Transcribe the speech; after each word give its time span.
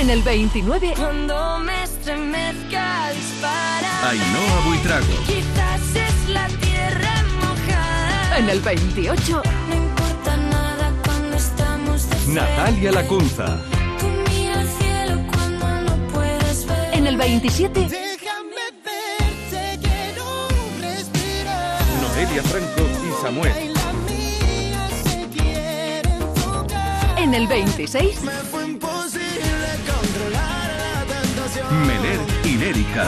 En 0.00 0.08
el 0.08 0.22
29. 0.22 0.94
Cuando 0.96 1.58
me 1.58 1.82
estremezca 1.82 3.10
dispara. 3.14 4.08
Ainhoa 4.08 4.60
Buitrago. 4.66 5.06
Quizás 5.26 5.94
es 5.94 6.28
la 6.30 6.48
tierra 6.48 7.22
mojada. 7.38 8.38
En 8.38 8.48
el 8.48 8.60
28. 8.60 9.42
No 9.68 9.74
importa 9.76 10.36
nada 10.38 10.90
cuando 11.04 11.36
estamos 11.36 12.08
de. 12.08 12.32
Natalia 12.32 12.92
Lacunza. 12.92 13.58
Tú 13.98 14.06
mira 14.30 14.60
al 14.60 14.68
cielo 14.68 15.20
cuando 15.32 15.66
no 15.82 16.08
puedes 16.14 16.64
ver. 16.64 16.94
En 16.94 17.06
el 17.06 17.18
27. 17.18 17.80
Déjame 17.80 18.64
verte, 18.82 19.80
quiero 19.82 20.48
respirar. 20.80 21.82
Noelia 22.00 22.42
Franco 22.44 22.82
y 23.06 23.22
Samuel. 23.22 23.52
Y 23.62 23.68
la 23.74 23.92
mía 24.08 24.88
se 25.04 25.28
quiere 25.28 26.14
tocar. 26.42 27.18
En 27.18 27.34
el 27.34 27.46
26. 27.46 28.20
Meler 31.70 32.18
y 32.44 32.56
Lérica. 32.56 33.06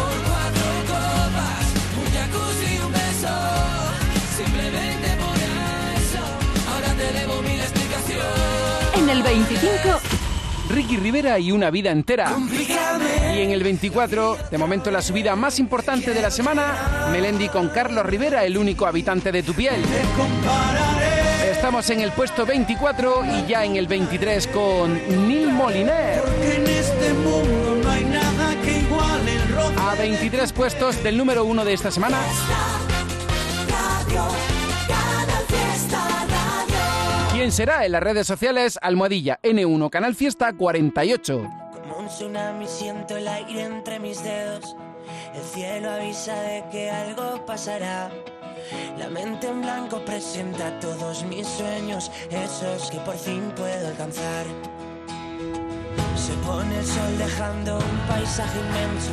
En 8.95 9.11
el 9.11 9.23
25. 9.23 10.01
Ricky 10.71 10.97
Rivera 10.97 11.39
y 11.41 11.51
una 11.51 11.71
vida 11.71 11.91
entera. 11.91 12.37
Y 13.35 13.41
en 13.41 13.51
el 13.51 13.65
24, 13.65 14.39
de 14.51 14.59
momento 14.59 14.93
la 14.93 15.03
subida 15.03 15.35
más 15.35 15.59
importante 15.59 16.15
de 16.15 16.23
la 16.23 16.31
semana, 16.31 17.09
Melendi 17.11 17.49
con 17.49 17.69
Carlos 17.69 18.07
Rivera, 18.07 18.45
el 18.45 18.57
único 18.57 18.87
habitante 18.87 19.33
de 19.33 19.43
tu 19.43 19.55
piel. 19.55 19.83
Estamos 21.51 21.91
en 21.91 22.01
el 22.01 22.13
puesto 22.13 22.47
24 22.47 23.25
y 23.25 23.47
ya 23.49 23.65
en 23.65 23.77
el 23.77 23.89
23 23.89 24.47
con 24.47 25.29
Neil 25.29 25.53
Moliner. 25.53 26.23
23 30.03 30.53
puestos 30.53 31.01
del 31.05 31.17
número 31.17 31.45
1 31.45 31.65
de 31.65 31.75
esta 31.75 31.93
semana. 31.93 32.19
¿Quién 37.33 37.53
será? 37.53 37.87
En 37.87 37.93
las 37.93 38.03
redes 38.03 38.27
sociales, 38.27 38.81
Almohadilla 38.83 39.39
N1 39.45 39.91
Canal 39.91 40.17
Fiesta 40.17 40.55
48. 40.55 41.49
Como 41.73 41.99
un 41.99 42.09
tsunami 42.09 42.67
siento 42.67 43.17
el 43.17 43.29
aire 43.29 43.63
entre 43.63 44.01
mis 44.01 44.21
dedos. 44.25 44.75
El 45.37 45.43
cielo 45.45 45.93
avisa 45.93 46.35
de 46.35 46.65
que 46.73 46.91
algo 46.91 47.47
pasará. 47.47 48.11
La 48.99 49.09
mente 49.09 49.47
en 49.47 49.63
blanco 49.63 50.05
presenta 50.05 50.81
todos 50.81 51.23
mis 51.27 51.47
sueños, 51.47 52.11
esos 52.29 52.91
que 52.91 52.99
por 52.99 53.17
fin 53.17 53.53
puedo 53.55 53.87
alcanzar. 53.87 54.47
Se 56.17 56.33
pone 56.45 56.77
el 56.77 56.85
sol 56.85 57.19
dejando 57.19 57.77
un 57.77 58.09
paisaje 58.09 58.59
inmenso, 58.59 59.13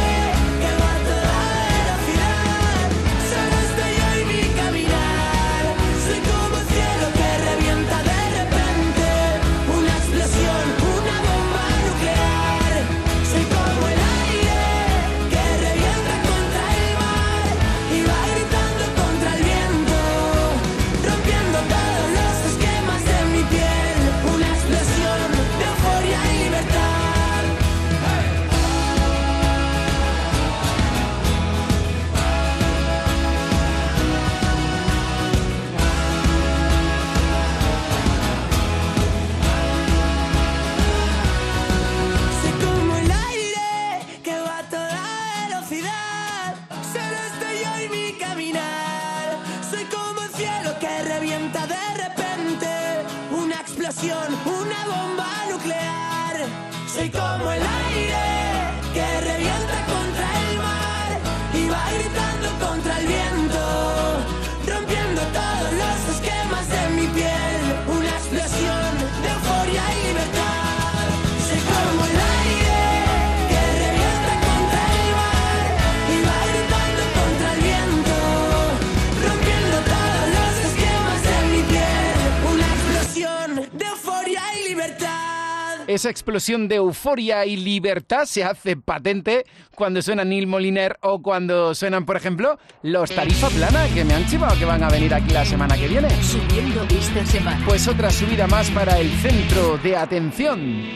Esa 86.01 86.09
explosión 86.09 86.67
de 86.67 86.77
euforia 86.77 87.45
y 87.45 87.57
libertad 87.57 88.25
se 88.25 88.43
hace 88.43 88.75
patente 88.75 89.45
cuando 89.75 90.01
suena 90.01 90.25
Neil 90.25 90.47
Moliner 90.47 90.97
o 91.01 91.21
cuando 91.21 91.75
suenan, 91.75 92.07
por 92.07 92.17
ejemplo, 92.17 92.57
los 92.81 93.11
Tarifa 93.11 93.49
Plana, 93.49 93.85
que 93.93 94.03
me 94.03 94.15
han 94.15 94.25
chivado 94.27 94.57
que 94.57 94.65
van 94.65 94.81
a 94.81 94.89
venir 94.89 95.13
aquí 95.13 95.31
la 95.31 95.45
semana 95.45 95.77
que 95.77 95.87
viene. 95.87 96.09
Subiendo 96.23 96.87
esta 96.89 97.23
semana. 97.23 97.63
Pues 97.67 97.87
otra 97.87 98.09
subida 98.09 98.47
más 98.47 98.71
para 98.71 98.97
el 98.97 99.11
centro 99.11 99.77
de 99.77 99.95
atención. 99.95 100.87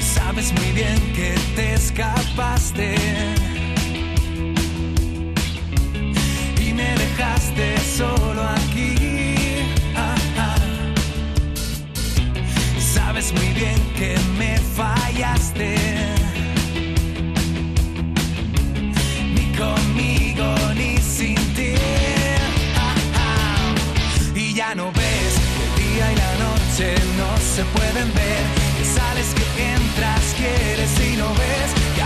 Sabes 0.00 0.54
muy 0.54 0.72
bien 0.72 1.12
que 1.14 1.34
te 1.54 1.74
escapaste. 1.74 2.94
Y 6.66 6.72
me 6.72 6.94
dejaste 6.94 7.76
solo 7.80 8.42
aquí. 8.42 8.97
muy 13.32 13.48
bien 13.52 13.76
que 13.96 14.16
me 14.38 14.56
fallaste. 14.76 15.76
Ni 19.34 19.56
conmigo 19.56 20.54
ni 20.74 20.96
sin 20.98 21.36
ti. 21.54 21.74
Y 24.34 24.54
ya 24.54 24.74
no 24.74 24.92
ves 24.92 25.34
que 25.54 25.64
el 25.64 25.94
día 25.94 26.12
y 26.12 26.16
la 26.16 26.32
noche 26.46 26.94
no 27.16 27.36
se 27.54 27.64
pueden 27.64 28.08
ver. 28.14 28.42
Que 28.78 28.84
sales, 28.84 29.34
que 29.34 29.44
entras, 29.74 30.34
quieres 30.36 31.12
y 31.12 31.16
no 31.16 31.28
ves. 31.34 31.97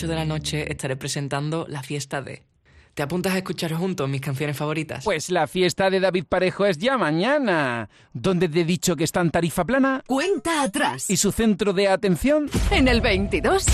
8 0.00 0.08
de 0.08 0.14
la 0.14 0.24
noche 0.24 0.72
estaré 0.72 0.96
presentando 0.96 1.66
la 1.68 1.82
fiesta 1.82 2.22
de... 2.22 2.42
¿Te 2.94 3.02
apuntas 3.02 3.34
a 3.34 3.36
escuchar 3.36 3.74
juntos 3.74 4.08
mis 4.08 4.22
canciones 4.22 4.56
favoritas? 4.56 5.04
Pues 5.04 5.28
la 5.28 5.46
fiesta 5.46 5.90
de 5.90 6.00
David 6.00 6.24
Parejo 6.26 6.64
es 6.64 6.78
ya 6.78 6.96
mañana. 6.96 7.90
¿Dónde 8.14 8.48
te 8.48 8.62
he 8.62 8.64
dicho 8.64 8.96
que 8.96 9.04
está 9.04 9.20
en 9.20 9.30
tarifa 9.30 9.66
plana? 9.66 10.02
Cuenta 10.06 10.62
atrás. 10.62 11.10
¿Y 11.10 11.18
su 11.18 11.32
centro 11.32 11.74
de 11.74 11.88
atención? 11.88 12.48
En 12.70 12.88
el 12.88 13.02
22. 13.02 13.66
No 13.66 13.72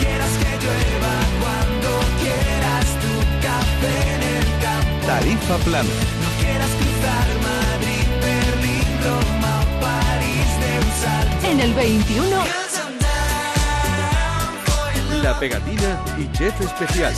quieras 0.00 0.30
que 0.38 0.66
llueva 0.66 1.14
cuando 1.40 2.00
quieras 2.20 2.86
tu 2.98 3.46
café 3.46 4.14
en 4.16 4.22
el 4.22 4.60
campo. 4.60 5.06
Tarifa 5.06 5.56
plana. 5.58 5.88
No 5.88 6.42
quieras 6.42 6.70
cruzar 6.80 7.28
Madrid, 7.46 8.06
Berlín, 8.20 8.88
Roma, 9.04 9.64
París 9.80 10.50
de 10.58 10.78
un 10.84 10.92
salto. 11.00 11.46
En 11.46 11.60
el 11.60 11.72
21. 11.74 12.73
La 15.24 15.32
Pegatina 15.40 16.04
y 16.18 16.30
Chef 16.36 16.60
Especial. 16.60 17.14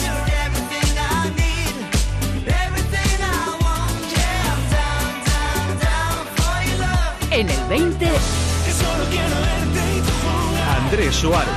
En 7.32 7.50
el 7.50 7.64
20, 7.68 8.08
Andrés 10.84 11.16
Suárez. 11.16 11.48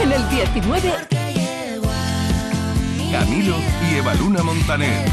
En 0.00 0.12
el 0.12 0.28
19, 0.30 0.92
Camilo 3.10 3.56
y 3.90 3.96
Evaluna 3.96 4.44
Montaner. 4.44 5.10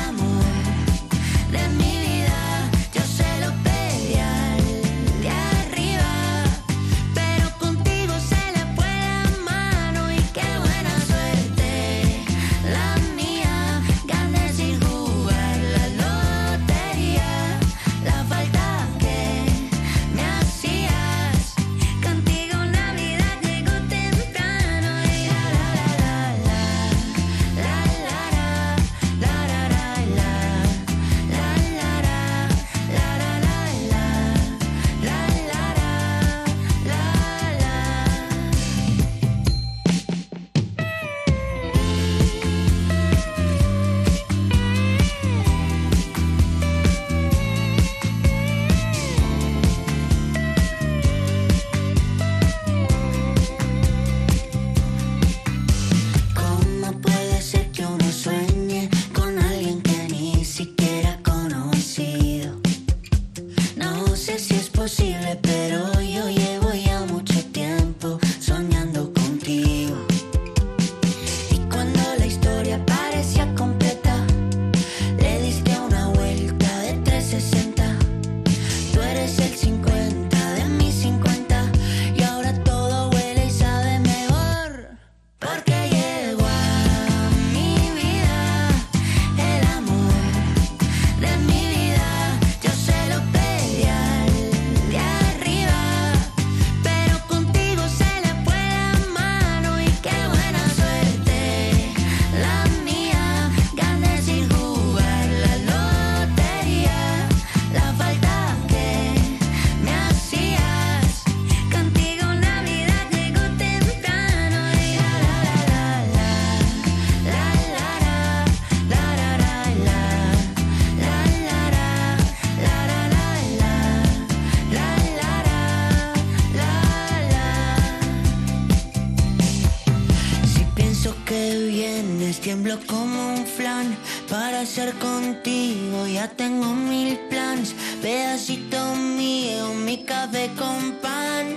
amanecer 134.69 134.93
contigo, 134.99 136.05
ya 136.07 136.27
tengo 136.27 136.67
mil 136.73 137.17
planes. 137.29 137.73
Pedacito 138.01 138.95
mío, 138.95 139.73
mi 139.73 140.03
café 140.05 140.49
con 140.57 140.91
pan. 141.01 141.55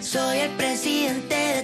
Soy 0.00 0.38
el 0.38 0.50
presidente 0.52 1.34
de 1.34 1.62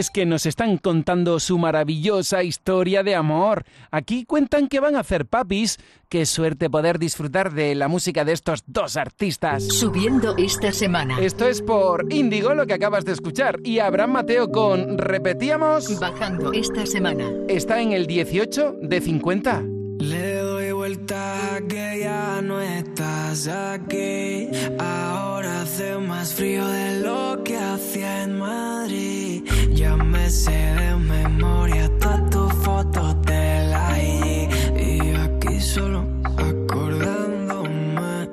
es 0.00 0.10
que 0.10 0.24
nos 0.24 0.46
están 0.46 0.78
contando 0.78 1.38
su 1.38 1.58
maravillosa 1.58 2.42
historia 2.42 3.02
de 3.02 3.14
amor. 3.14 3.64
Aquí 3.90 4.24
cuentan 4.24 4.66
que 4.66 4.80
van 4.80 4.96
a 4.96 5.00
hacer 5.00 5.26
papis. 5.26 5.78
Qué 6.08 6.24
suerte 6.24 6.70
poder 6.70 6.98
disfrutar 6.98 7.52
de 7.52 7.74
la 7.74 7.86
música 7.86 8.24
de 8.24 8.32
estos 8.32 8.64
dos 8.66 8.96
artistas. 8.96 9.62
Subiendo 9.62 10.34
esta 10.38 10.72
semana. 10.72 11.20
Esto 11.20 11.46
es 11.46 11.60
por 11.60 12.12
Indigo 12.12 12.54
lo 12.54 12.66
que 12.66 12.74
acabas 12.74 13.04
de 13.04 13.12
escuchar. 13.12 13.60
Y 13.62 13.78
Abraham 13.78 14.12
Mateo 14.12 14.50
con 14.50 14.96
Repetíamos. 14.96 16.00
Bajando 16.00 16.52
esta 16.54 16.86
semana. 16.86 17.30
Está 17.48 17.80
en 17.82 17.92
el 17.92 18.06
18 18.06 18.76
de 18.80 19.00
50. 19.00 19.79
Le 20.00 20.36
doy 20.36 20.72
vueltas 20.72 21.52
a 21.52 21.60
que 21.60 22.00
ya 22.00 22.40
no 22.40 22.58
estás 22.58 23.46
aquí. 23.48 24.48
Ahora 24.78 25.60
hace 25.60 25.98
más 25.98 26.32
frío 26.32 26.66
de 26.66 27.00
lo 27.00 27.44
que 27.44 27.58
hacía 27.58 28.22
en 28.22 28.38
Madrid. 28.38 29.44
Ya 29.74 29.96
me 29.96 30.30
sé 30.30 30.52
de 30.52 30.96
memoria 30.96 31.90
todas 31.98 32.30
tus 32.30 32.52
fotos 32.64 33.20
de 33.26 33.66
la 33.68 34.02
IG. 34.02 34.50
Y 34.74 35.10
aquí 35.16 35.60
solo 35.60 36.06
acordándome 36.38 38.26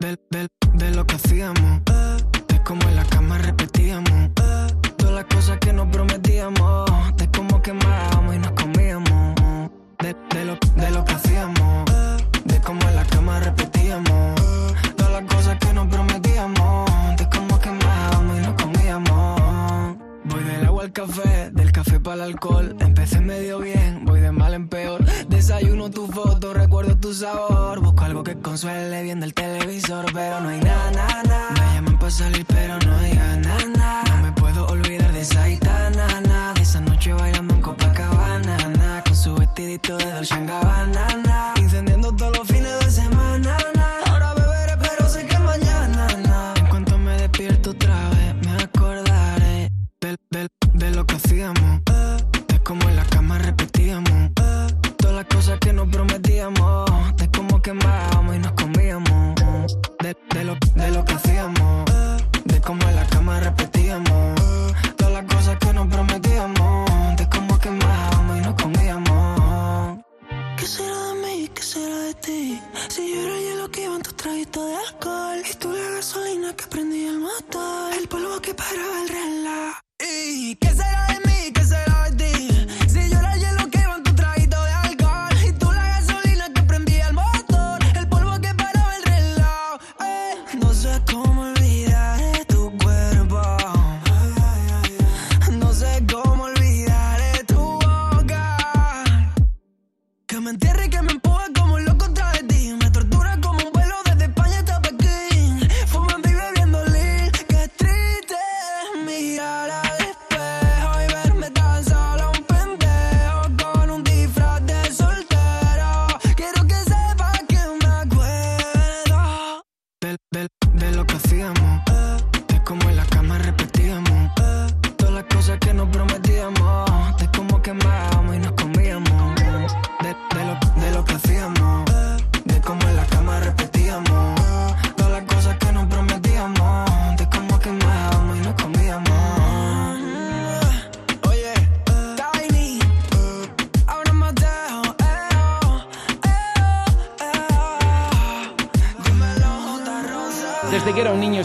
de, 0.00 0.48
de 0.72 0.90
lo 0.92 1.06
que 1.06 1.16
hacíamos. 1.16 1.91
café, 20.92 21.50
del 21.52 21.72
café 21.72 22.00
para 22.00 22.16
el 22.16 22.32
alcohol. 22.32 22.76
Empecé 22.80 23.20
medio 23.20 23.58
bien, 23.58 24.04
voy 24.04 24.20
de 24.20 24.30
mal 24.32 24.54
en 24.54 24.68
peor. 24.68 25.04
Desayuno 25.28 25.90
tu 25.90 26.06
foto, 26.06 26.52
recuerdo 26.52 26.96
tu 26.96 27.12
sabor. 27.14 27.80
Busco 27.80 28.04
algo 28.04 28.22
que 28.22 28.38
consuele 28.38 29.02
viendo 29.02 29.24
el 29.26 29.34
televisor, 29.34 30.06
pero 30.12 30.40
no 30.40 30.48
hay 30.50 30.60
nada. 30.60 31.08
Me 31.54 31.74
llaman 31.74 31.98
para 31.98 32.10
salir, 32.10 32.44
pero 32.46 32.78
no 32.80 32.96
hay 32.96 33.14
nada. 33.14 34.04
No 34.08 34.22
me 34.22 34.32
puedo 34.32 34.66
olvidar 34.66 35.12
de 35.12 35.20
esa 35.20 35.44
gitana, 35.46 36.20
na. 36.20 36.54
Esa 36.60 36.80
noche 36.80 37.12
bailando 37.12 37.54
en 37.54 37.60
Copacabana, 37.62 38.56
na. 38.68 39.02
Con 39.04 39.16
su 39.16 39.34
vestidito 39.34 39.96
de 39.96 40.12
Dolce 40.12 40.44
Gabbana, 40.44 41.06
na. 41.24 41.54
Incendiando 41.56 42.12
todos 42.14 42.38
los 42.38 42.48
fines 42.48 42.78
de 42.84 42.90
semana, 42.90 43.56
digamos 51.42 51.81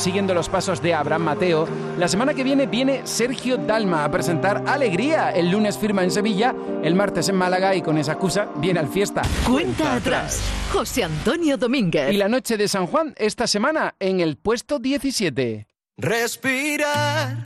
siguiendo 0.08 0.34
los 0.34 0.48
pasos 0.48 0.82
de 0.82 0.94
Abraham 0.94 1.24
Mateo, 1.24 1.68
la 1.98 2.08
semana 2.08 2.34
que 2.34 2.46
viene 2.46 2.66
viene 2.66 3.02
Sergio 3.06 3.58
Dalma 3.58 4.06
a 4.06 4.10
presentar 4.10 4.64
Alegría. 4.66 5.32
El 5.32 5.52
lunes 5.52 5.78
firma 5.78 6.02
en 6.02 6.12
Sevilla, 6.12 6.56
el 6.82 6.96
martes 6.96 7.28
en 7.28 7.36
Málaga 7.36 7.76
y 7.76 7.82
con 7.82 7.98
esa 7.98 8.14
excusa 8.14 8.48
viene 8.56 8.80
al 8.80 8.88
fiesta. 8.88 9.22
Cuenta 9.46 9.96
atrás. 9.96 10.42
José 10.72 11.04
Antonio 11.04 11.58
Domínguez. 11.58 12.14
Y 12.14 12.16
la 12.16 12.30
noche 12.30 12.56
de 12.56 12.70
San 12.70 12.88
Juan 12.88 13.16
esta 13.18 13.48
semana 13.48 13.96
en 14.00 14.22
el 14.22 14.38
puesto 14.38 14.80
17. 14.80 15.68
Respirar 15.98 17.44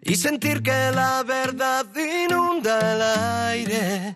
y 0.00 0.16
sentir 0.16 0.64
que 0.64 0.90
la 0.92 1.22
verdad 1.22 1.86
inunda 1.94 2.94
el 2.94 3.02
aire. 3.52 4.14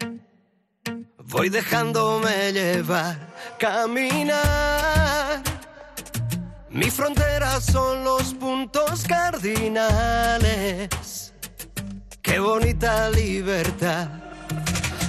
Voy 1.18 1.49
dejándome 1.49 2.52
llevar, 2.52 3.16
caminar. 3.56 5.45
Mi 6.76 6.90
frontera 6.90 7.59
son 7.59 8.04
los 8.04 8.35
puntos 8.35 9.04
cardinales. 9.09 10.90
Qué 12.20 12.38
bonita 12.38 13.09
libertad. 13.09 14.09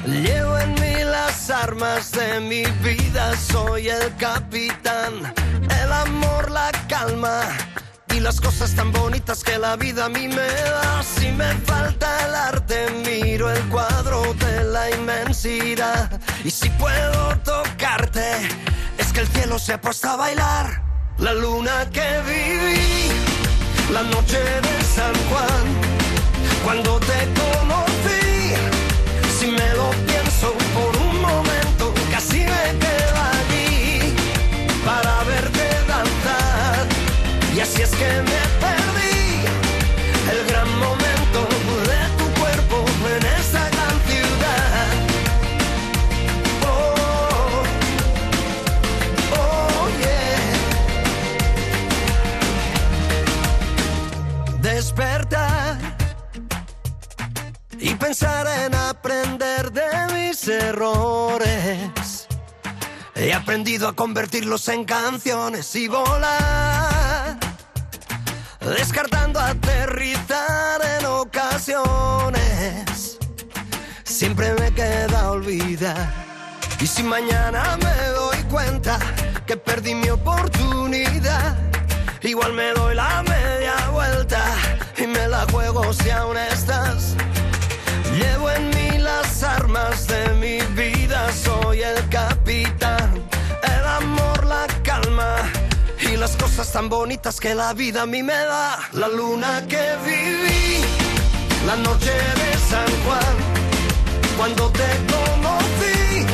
Llevo 0.05 0.57
en 0.59 0.75
mí 0.75 1.03
las 1.03 1.49
armas 1.49 2.13
de 2.13 2.39
mi 2.39 2.63
vida, 2.87 3.35
soy 3.35 3.89
el 3.89 4.15
capitán. 4.15 5.33
El 5.83 5.91
amor, 5.91 6.51
la 6.51 6.71
calma 6.87 7.41
y 8.15 8.21
las 8.21 8.39
cosas 8.39 8.73
tan 8.73 8.93
bonitas 8.93 9.43
que 9.43 9.57
la 9.57 9.75
vida 9.75 10.05
a 10.05 10.09
mí 10.09 10.29
me 10.29 10.47
da. 10.47 11.03
Si 11.03 11.29
me 11.33 11.53
falta 11.65 12.27
el 12.27 12.33
arte, 12.33 12.87
miro 13.05 13.51
el 13.51 13.61
cuadro 13.67 14.33
de 14.35 14.63
la 14.63 14.89
inmensidad. 14.91 16.17
Y 16.45 16.49
si 16.49 16.69
puedo 16.69 17.37
tocarte, 17.39 18.47
es 18.97 19.11
que 19.11 19.19
el 19.19 19.27
cielo 19.27 19.59
se 19.59 19.73
ha 19.73 19.81
a 20.03 20.15
bailar. 20.15 20.86
La 21.19 21.33
luna 21.33 21.89
que 21.91 22.07
viví, 22.27 23.09
la 23.91 24.03
noche 24.03 24.37
de 24.37 24.83
San 24.95 25.13
Juan, 25.29 25.65
cuando 26.63 26.99
te 26.99 27.27
conocí. 27.41 28.53
Si 29.39 29.47
me 29.47 29.69
lo 29.73 29.89
pienso 30.05 30.53
por 30.75 30.95
un 30.95 31.21
momento, 31.21 31.93
casi 32.11 32.39
me 32.41 32.79
quedo 32.83 33.17
allí 33.33 34.13
para 34.85 35.23
verte 35.23 35.67
danzar. 35.87 36.85
Y 37.55 37.59
así 37.61 37.81
es 37.81 37.89
que 37.95 38.26
pensar 58.19 58.47
en 58.65 58.73
aprender 58.73 59.71
de 59.71 59.85
mis 60.13 60.47
errores. 60.47 62.27
He 63.13 63.31
aprendido 63.31 63.87
a 63.87 63.93
convertirlos 63.95 64.67
en 64.69 64.85
canciones 64.85 65.75
y 65.75 65.87
volar, 65.87 67.37
descartando 68.59 69.39
aterrizar 69.39 70.81
en 70.99 71.05
ocasiones. 71.05 72.39
Siempre 74.03 74.51
me 74.55 74.71
queda 74.73 75.29
olvidar. 75.29 76.11
Y 76.79 76.87
si 76.87 77.03
mañana 77.03 77.77
me 77.77 78.07
doy 78.15 78.37
cuenta 78.49 78.97
que 79.45 79.57
perdí 79.57 79.93
mi 79.93 80.09
oportunidad, 80.09 81.55
igual 82.23 82.53
me 82.53 82.71
doy 82.73 82.95
la 82.95 83.21
media 83.23 83.75
vuelta 83.91 84.43
y 84.97 85.05
me 85.05 85.27
la 85.27 85.45
juego 85.51 85.93
si 85.93 86.09
aún 86.09 86.37
estás. 86.37 87.06
Llevo 88.17 88.49
en 88.49 88.69
mí 88.69 88.97
las 88.97 89.43
armas 89.43 90.07
de 90.07 90.29
mi 90.41 90.59
vida, 90.73 91.31
soy 91.31 91.83
el 91.83 92.09
capitán. 92.09 93.11
El 93.61 93.85
amor, 93.85 94.43
la 94.43 94.65
calma 94.81 95.35
y 96.01 96.17
las 96.17 96.35
cosas 96.35 96.71
tan 96.71 96.89
bonitas 96.89 97.39
que 97.39 97.53
la 97.53 97.73
vida 97.73 98.01
a 98.01 98.05
mí 98.07 98.23
me 98.23 98.33
da. 98.33 98.79
La 98.93 99.07
luna 99.07 99.63
que 99.67 99.83
viví, 100.03 100.81
la 101.67 101.75
noche 101.75 102.11
de 102.41 102.57
San 102.71 102.89
Juan, 103.05 103.35
cuando 104.35 104.71
te 104.71 104.89
conocí. 105.13 106.25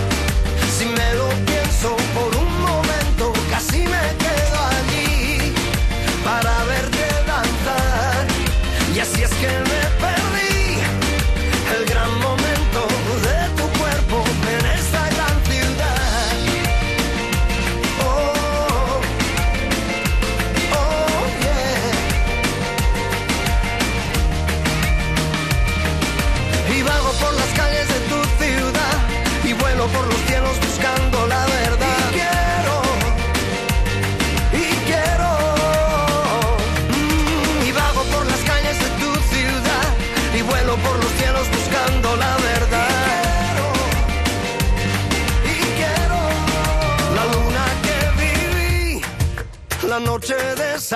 Si 0.77 0.85
me 0.85 1.13
lo 1.15 1.27
pienso 1.45 1.97
por 2.15 2.33
un 2.43 2.61
momento, 2.61 3.33
casi 3.49 3.79
me 3.79 4.05
quedo 4.23 4.57
allí 4.77 5.53
para 6.23 6.63
verte 6.63 7.05
danzar. 7.27 8.25
Y 8.95 8.99
así 8.99 9.21
es 9.21 9.33
que 9.33 9.47
me 9.47 9.81
perdí 9.99 10.22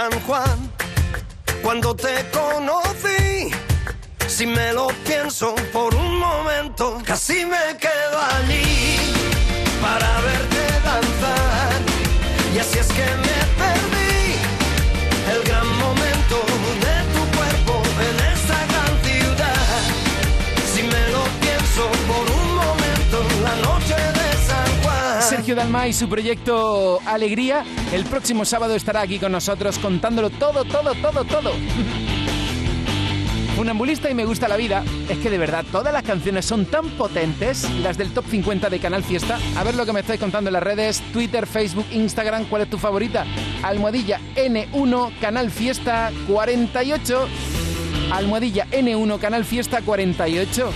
San 0.10 0.22
Juan, 0.22 0.72
cuando 1.62 1.93
te 1.93 2.26
conocí. 2.32 3.52
Si 4.28 4.46
me 4.46 4.72
lo 4.72 4.88
pienso 5.06 5.54
por 5.74 5.93
un 5.96 6.20
momento, 6.20 7.02
casi 7.06 7.46
me 7.46 7.76
quedo 7.78 8.17
allí 8.36 8.98
para 9.82 10.22
verte 10.22 10.63
danzar. 10.86 11.82
Y 12.56 12.60
así 12.60 12.80
es 12.80 12.88
que 12.88 13.06
me 13.22 13.27
Y 25.68 25.94
su 25.94 26.08
proyecto 26.10 27.00
Alegría. 27.06 27.64
El 27.94 28.04
próximo 28.06 28.46
sábado 28.46 28.74
estará 28.74 29.02
aquí 29.02 29.20
con 29.20 29.32
nosotros 29.32 29.78
contándolo 29.80 30.30
todo, 30.30 30.64
todo, 30.66 30.94
todo, 30.96 31.24
todo. 31.26 31.52
Funambulista 33.56 34.10
y 34.10 34.14
me 34.14 34.26
gusta 34.26 34.48
la 34.48 34.56
vida. 34.56 34.84
Es 35.10 35.18
que 35.18 35.30
de 35.30 35.38
verdad 35.38 35.66
todas 35.72 35.94
las 35.94 36.04
canciones 36.04 36.46
son 36.46 36.66
tan 36.66 36.90
potentes, 36.92 37.70
las 37.82 37.98
del 37.98 38.12
top 38.14 38.26
50 38.30 38.70
de 38.70 38.80
Canal 38.80 39.04
Fiesta. 39.04 39.40
A 39.56 39.64
ver 39.64 39.76
lo 39.76 39.86
que 39.86 39.94
me 39.94 40.00
estáis 40.00 40.20
contando 40.20 40.50
en 40.50 40.54
las 40.54 40.64
redes, 40.64 41.02
Twitter, 41.14 41.46
Facebook, 41.46 41.86
Instagram, 41.92 42.46
¿cuál 42.46 42.64
es 42.64 42.70
tu 42.70 42.78
favorita? 42.78 43.26
Almohadilla 43.62 44.20
N1 44.36 45.20
Canal 45.20 45.52
Fiesta 45.52 46.12
48. 46.28 47.28
Almohadilla 48.12 48.68
N1 48.72 49.20
Canal 49.20 49.46
Fiesta 49.46 49.82
48. 49.82 50.72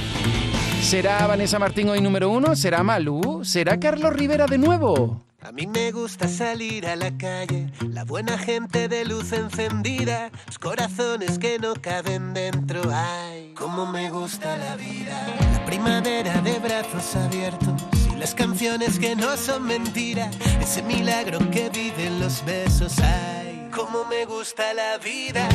¿Será 0.82 1.26
Vanessa 1.26 1.58
Martín 1.58 1.90
hoy 1.90 2.02
número 2.02 2.30
uno? 2.30 2.56
¿Será 2.56 2.84
Malú? 2.84 3.42
¿Será 3.46 3.80
Carlos 3.80 4.14
Rivera 4.14 4.46
de 4.46 4.58
nuevo? 4.58 5.22
A 5.42 5.52
mí 5.52 5.66
me 5.66 5.92
gusta 5.92 6.28
salir 6.28 6.86
a 6.86 6.96
la 6.96 7.18
calle, 7.18 7.72
la 7.80 8.04
buena 8.04 8.38
gente 8.38 8.88
de 8.88 9.06
luz 9.06 9.32
encendida, 9.32 10.30
los 10.46 10.60
corazones 10.60 11.40
que 11.40 11.58
no 11.60 11.74
caben 11.74 12.34
dentro. 12.34 12.82
Ay, 12.94 13.54
cómo 13.56 13.86
me 13.86 14.10
gusta 14.12 14.58
la 14.58 14.76
vida. 14.76 15.26
La 15.54 15.66
primavera 15.66 16.42
de 16.42 16.60
brazos 16.60 17.16
abiertos 17.16 17.82
y 18.14 18.18
las 18.18 18.36
canciones 18.36 19.00
que 19.00 19.16
no 19.16 19.36
son 19.38 19.64
mentira, 19.64 20.30
ese 20.62 20.84
milagro 20.84 21.40
que 21.52 21.70
viven 21.70 22.20
los 22.20 22.46
besos. 22.46 23.00
Ay, 23.00 23.68
cómo 23.74 24.06
me 24.06 24.26
gusta 24.26 24.74
la 24.74 24.98
vida. 24.98 25.48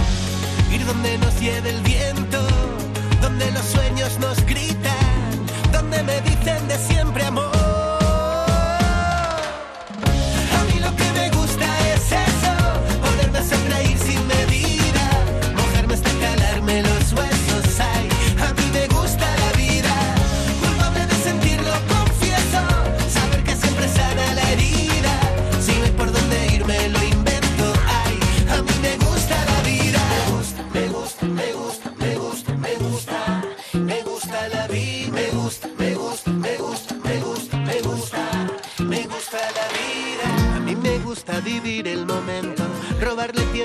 Ir 0.72 0.84
donde 0.84 1.18
nos 1.18 1.38
lleve 1.40 1.70
el 1.70 1.80
viento, 1.82 2.44
donde 3.20 3.50
los 3.52 3.64
sueños 3.64 4.18
nos 4.18 4.44
gritan, 4.46 5.15
donde 5.76 6.02
me 6.04 6.20
dicen 6.22 6.66
de 6.68 6.78
siempre 6.78 7.22
amor. 7.24 7.85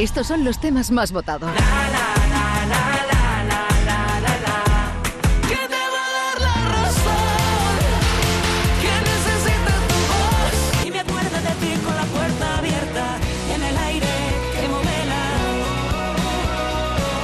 Estos 0.00 0.28
son 0.28 0.44
los 0.44 0.58
temas 0.58 0.90
más 0.90 1.12
votados. 1.12 1.50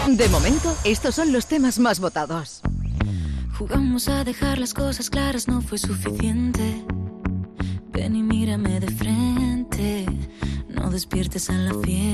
De 0.06 0.28
momento, 0.28 0.76
estos 0.84 1.14
son 1.14 1.32
los 1.32 1.46
temas 1.46 1.78
más 1.78 1.98
votados. 1.98 2.60
Jugamos 3.56 4.08
a 4.08 4.22
dejar 4.22 4.58
las 4.58 4.74
cosas 4.74 5.08
claras, 5.08 5.48
no 5.48 5.62
fue 5.62 5.78
suficiente. 5.78 6.84
Ven 7.90 8.16
y 8.16 8.22
mírame 8.22 8.80
de 8.80 8.88
frente, 8.88 10.04
no 10.68 10.90
despiertes 10.90 11.48
a 11.48 11.54
la 11.54 11.72
fiesta. 11.82 12.05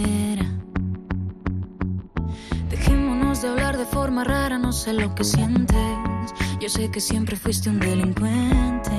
Sé 4.82 4.92
lo 4.94 5.14
que 5.14 5.22
sientes. 5.22 6.34
Yo 6.60 6.68
sé 6.68 6.90
que 6.90 7.00
siempre 7.00 7.36
fuiste 7.36 7.70
un 7.70 7.78
delincuente, 7.78 8.90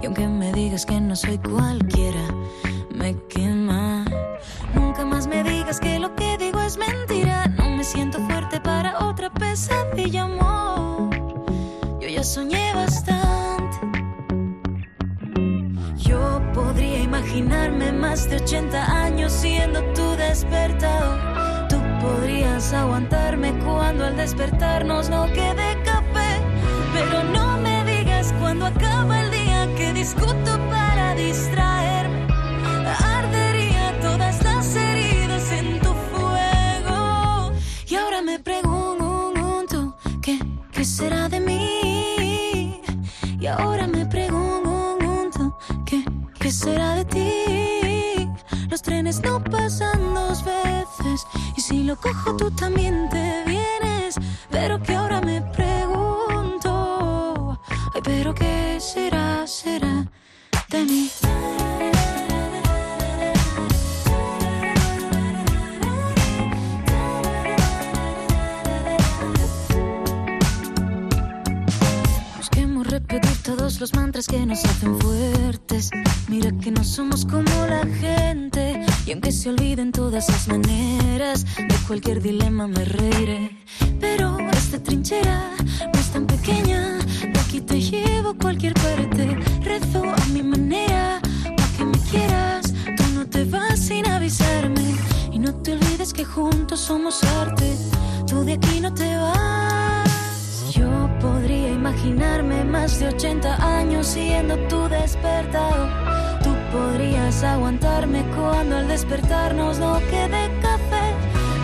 y 0.00 0.06
aunque 0.06 0.28
me 0.28 0.52
digas 0.52 0.86
que 0.86 1.00
no 1.00 1.16
soy 1.16 1.36
cualquiera, 1.38 2.28
me 2.94 3.16
quema. 3.28 4.04
Nunca 4.72 5.04
más 5.04 5.26
me 5.26 5.42
digas 5.42 5.80
que 5.80 5.98
lo 5.98 6.14
que 6.14 6.38
digo 6.38 6.60
es 6.60 6.78
mentira, 6.78 7.48
no 7.58 7.70
me 7.70 7.82
siento 7.82 8.20
fuerte 8.28 8.60
para 8.60 9.04
otra 9.04 9.34
pesadilla, 9.34 10.24
amor. 10.24 11.10
Yo 12.00 12.08
ya 12.08 12.22
soñé 12.22 12.72
bastante. 12.74 13.78
Yo 15.96 16.40
podría 16.54 17.00
imaginarme 17.00 17.90
más 17.90 18.30
de 18.30 18.36
80 18.36 19.04
años 19.04 19.32
siendo 19.32 19.82
tu 19.92 20.08
despertador. 20.16 21.41
Podrías 22.02 22.72
aguantarme 22.72 23.52
cuando 23.64 24.04
al 24.04 24.16
despertarnos 24.16 25.08
no 25.08 25.26
quede 25.32 25.80
café. 25.84 26.40
Pero 26.92 27.22
no 27.24 27.58
me 27.58 27.84
digas 27.84 28.34
cuando 28.40 28.66
acaba 28.66 29.20
el 29.20 29.30
día 29.30 29.68
que 29.76 29.92
discuto 29.92 30.58
para 30.68 31.14
distraerme. 31.14 32.26
Ardería 33.18 33.98
todas 34.00 34.42
las 34.42 34.74
heridas 34.76 35.52
en 35.52 35.78
tu 35.80 35.92
fuego. 36.10 37.52
Y 37.88 37.94
ahora 37.94 38.20
me 38.22 38.38
pregunto, 38.40 39.96
¿qué, 40.20 40.38
qué 40.72 40.84
será 40.84 41.28
de 41.28 41.40
mí? 41.40 41.41
Lo 51.92 52.00
cojo 52.00 52.36
tú 52.36 52.50
también 52.52 53.08
te 53.10 53.44
vienes. 53.46 54.14
Pero 54.50 54.82
que 54.82 54.94
ahora 54.94 55.20
me 55.20 55.42
pregunto, 55.42 56.70
ay, 57.94 58.00
pero 58.02 58.34
qué 58.34 58.78
será, 58.80 59.46
será 59.46 60.06
de 60.70 60.84
mí. 60.84 61.10
Repetir 72.92 73.42
todos 73.42 73.80
los 73.80 73.94
mantras 73.94 74.26
que 74.26 74.44
nos 74.44 74.62
hacen 74.66 75.00
fuertes. 75.00 75.90
Mira 76.28 76.52
que 76.60 76.70
no 76.70 76.84
somos 76.84 77.24
como 77.24 77.50
la 77.66 77.86
gente. 78.00 78.41
Y 79.12 79.14
aunque 79.14 79.30
se 79.30 79.50
olviden 79.50 79.92
todas 79.92 80.26
las 80.30 80.48
maneras, 80.48 81.44
de 81.44 81.74
cualquier 81.86 82.22
dilema 82.22 82.66
me 82.66 82.82
reiré. 82.82 83.50
Pero 84.00 84.38
esta 84.52 84.82
trinchera 84.82 85.50
no 85.92 86.00
es 86.00 86.10
tan 86.12 86.26
pequeña. 86.26 86.96
De 87.20 87.38
aquí 87.38 87.60
te 87.60 87.78
llevo 87.78 88.30
a 88.30 88.34
cualquier 88.34 88.72
parte. 88.72 89.36
Rezo 89.60 90.02
a 90.02 90.26
mi 90.32 90.42
manera, 90.42 91.20
pa' 91.44 91.76
que 91.76 91.84
me 91.84 91.98
quieras. 92.10 92.72
Tú 92.96 93.02
no 93.12 93.26
te 93.26 93.44
vas 93.44 93.78
sin 93.80 94.08
avisarme. 94.08 94.96
Y 95.30 95.38
no 95.38 95.56
te 95.56 95.72
olvides 95.72 96.14
que 96.14 96.24
juntos 96.24 96.80
somos 96.80 97.22
arte. 97.22 97.76
Tú 98.26 98.44
de 98.44 98.54
aquí 98.54 98.80
no 98.80 98.94
te 98.94 99.14
vas. 99.18 100.72
Yo 100.72 100.88
podría 101.20 101.68
imaginarme 101.68 102.64
más 102.64 102.98
de 102.98 103.08
80 103.08 103.78
años 103.78 104.06
siendo 104.06 104.56
tu 104.68 104.88
despertador. 104.88 106.31
Podrías 106.72 107.44
aguantarme 107.44 108.24
cuando 108.34 108.78
al 108.78 108.88
despertarnos 108.88 109.78
no 109.78 109.98
quede 110.10 110.50
café. 110.62 111.14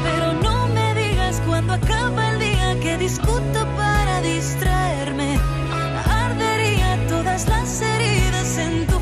Pero 0.04 0.34
no 0.34 0.68
me 0.68 0.94
digas 0.94 1.40
cuando 1.46 1.72
acaba 1.72 2.30
el 2.32 2.38
día 2.38 2.78
que 2.82 2.98
discuto 2.98 3.66
para 3.76 4.20
distraerme. 4.20 5.38
Ardería 6.06 6.98
todas 7.08 7.48
las 7.48 7.80
heridas 7.80 8.58
en 8.58 8.86
tu 8.86 8.97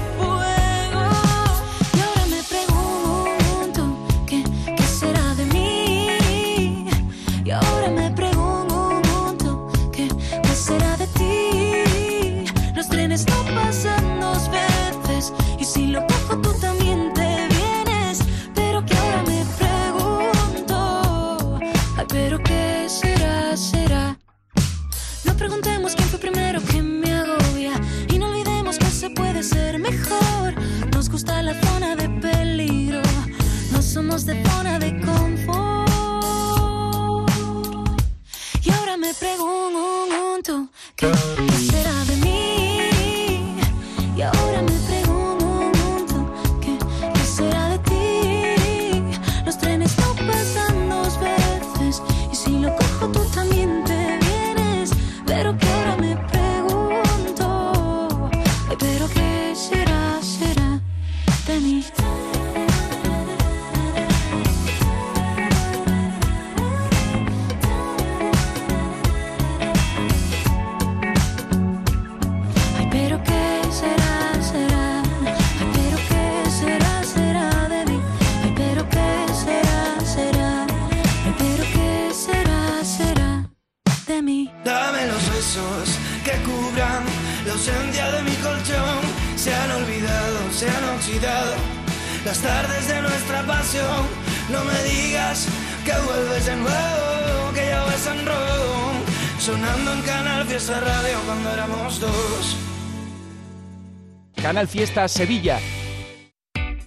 Fiesta 104.76 105.08
Sevilla. 105.08 105.58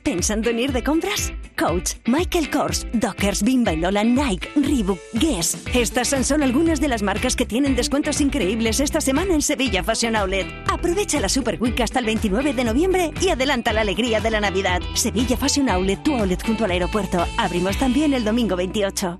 ¿Pensando 0.03 0.51
en 0.51 0.59
ir 0.59 0.71
de 0.71 0.83
compras? 0.83 1.33
Coach, 1.57 1.93
Michael 2.05 2.51
Kors, 2.51 2.85
Dockers, 2.93 3.41
Bimba 3.41 3.73
y 3.73 3.77
Lola, 3.77 4.03
Nike, 4.03 4.47
Reebok, 4.55 4.99
Guess. 5.13 5.57
Estas 5.73 6.09
son 6.09 6.23
solo 6.23 6.45
algunas 6.45 6.79
de 6.79 6.87
las 6.87 7.01
marcas 7.01 7.35
que 7.35 7.47
tienen 7.47 7.75
descuentos 7.75 8.21
increíbles 8.21 8.79
esta 8.79 9.01
semana 9.01 9.33
en 9.33 9.41
Sevilla 9.41 9.83
Fashion 9.83 10.15
Outlet. 10.15 10.45
Aprovecha 10.71 11.19
la 11.19 11.29
Super 11.29 11.59
Week 11.59 11.81
hasta 11.81 11.97
el 11.97 12.05
29 12.05 12.53
de 12.53 12.63
noviembre 12.63 13.11
y 13.21 13.29
adelanta 13.29 13.73
la 13.73 13.81
alegría 13.81 14.21
de 14.21 14.29
la 14.29 14.39
Navidad. 14.39 14.81
Sevilla 14.93 15.35
Fashion 15.35 15.67
Outlet, 15.67 16.03
tu 16.03 16.13
outlet 16.15 16.45
junto 16.45 16.65
al 16.65 16.71
aeropuerto. 16.71 17.25
Abrimos 17.39 17.79
también 17.79 18.13
el 18.13 18.23
domingo 18.23 18.55
28. 18.55 19.19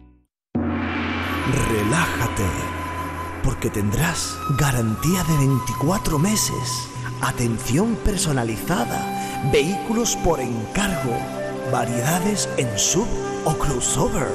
Relájate, 1.69 2.45
porque 3.43 3.71
tendrás 3.71 4.37
garantía 4.59 5.23
de 5.23 5.37
24 5.37 6.19
meses, 6.19 6.88
atención 7.21 7.95
personalizada, 8.03 8.99
vehículos 9.51 10.15
por 10.17 10.39
encargo, 10.39 11.17
variedades 11.71 12.47
en 12.57 12.69
sub 12.77 13.07
o 13.45 13.53
crossover. 13.53 14.27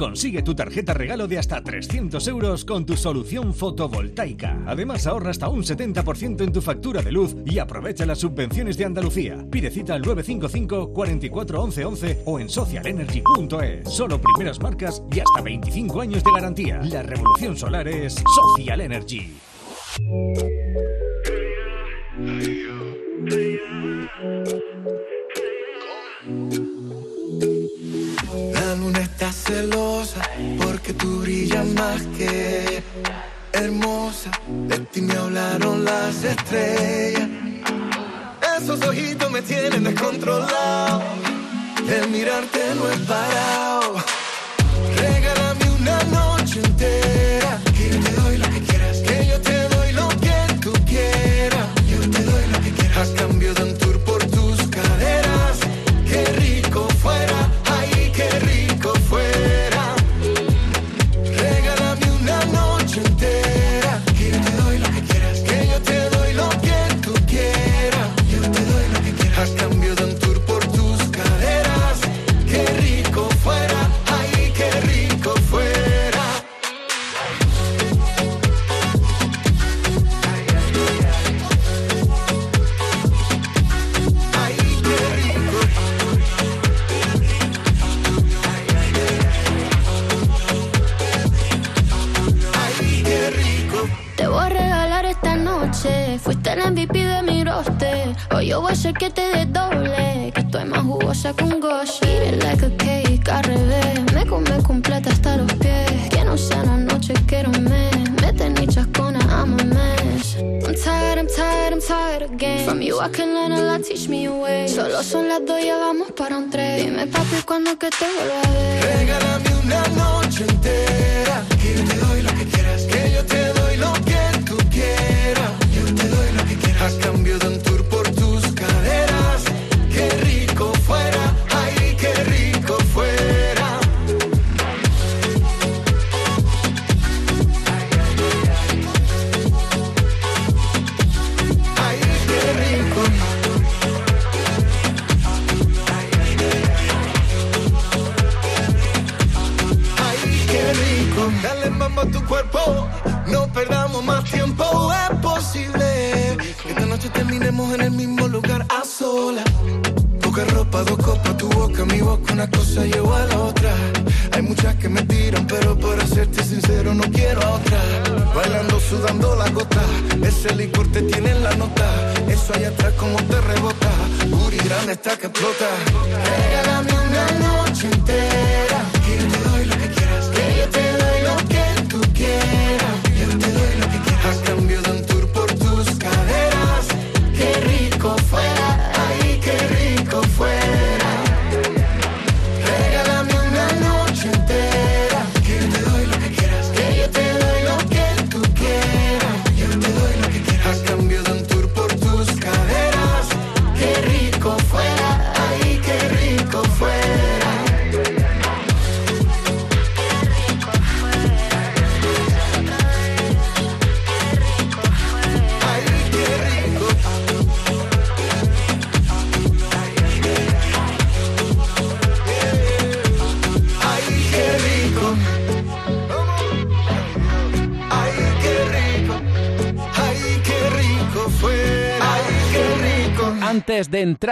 consigue 0.00 0.42
tu 0.42 0.54
tarjeta 0.54 0.94
regalo 0.94 1.28
de 1.28 1.38
hasta 1.38 1.62
300 1.62 2.26
euros 2.28 2.64
con 2.64 2.86
tu 2.86 2.96
solución 2.96 3.52
fotovoltaica. 3.52 4.58
Además, 4.66 5.06
ahorra 5.06 5.30
hasta 5.30 5.50
un 5.50 5.62
70% 5.62 6.40
en 6.40 6.52
tu 6.52 6.62
factura 6.62 7.02
de 7.02 7.12
luz 7.12 7.36
y 7.44 7.58
aprovecha 7.58 8.06
las 8.06 8.18
subvenciones 8.18 8.78
de 8.78 8.86
Andalucía. 8.86 9.44
Pide 9.50 9.70
cita 9.70 9.92
al 9.92 10.00
955 10.00 10.94
44 10.94 11.62
11 11.62 11.84
11 11.84 12.22
o 12.24 12.40
en 12.40 12.48
socialenergy.es. 12.48 13.90
Solo 13.90 14.18
primeras 14.18 14.58
marcas 14.58 15.02
y 15.12 15.20
hasta 15.20 15.42
25 15.42 16.00
años 16.00 16.24
de 16.24 16.30
garantía. 16.32 16.80
La 16.82 17.02
revolución 17.02 17.54
solar 17.54 17.86
es 17.86 18.24
Social 18.34 18.80
Energy. 18.80 19.34
Celosa 29.50 30.20
porque 30.62 30.92
tú 30.92 31.20
brillas 31.20 31.66
más 31.80 32.02
que 32.16 32.82
hermosa. 33.52 34.30
De 34.68 34.78
ti 34.90 35.00
me 35.02 35.14
hablaron 35.14 35.84
las 35.84 36.22
estrellas. 36.22 37.28
Esos 38.56 38.80
ojitos 38.82 39.30
me 39.30 39.42
tienen 39.42 39.84
descontrolado. 39.84 41.02
El 41.88 42.08
mirarte 42.10 42.60
no 42.76 42.90
he 42.90 42.96
parado. 43.08 43.69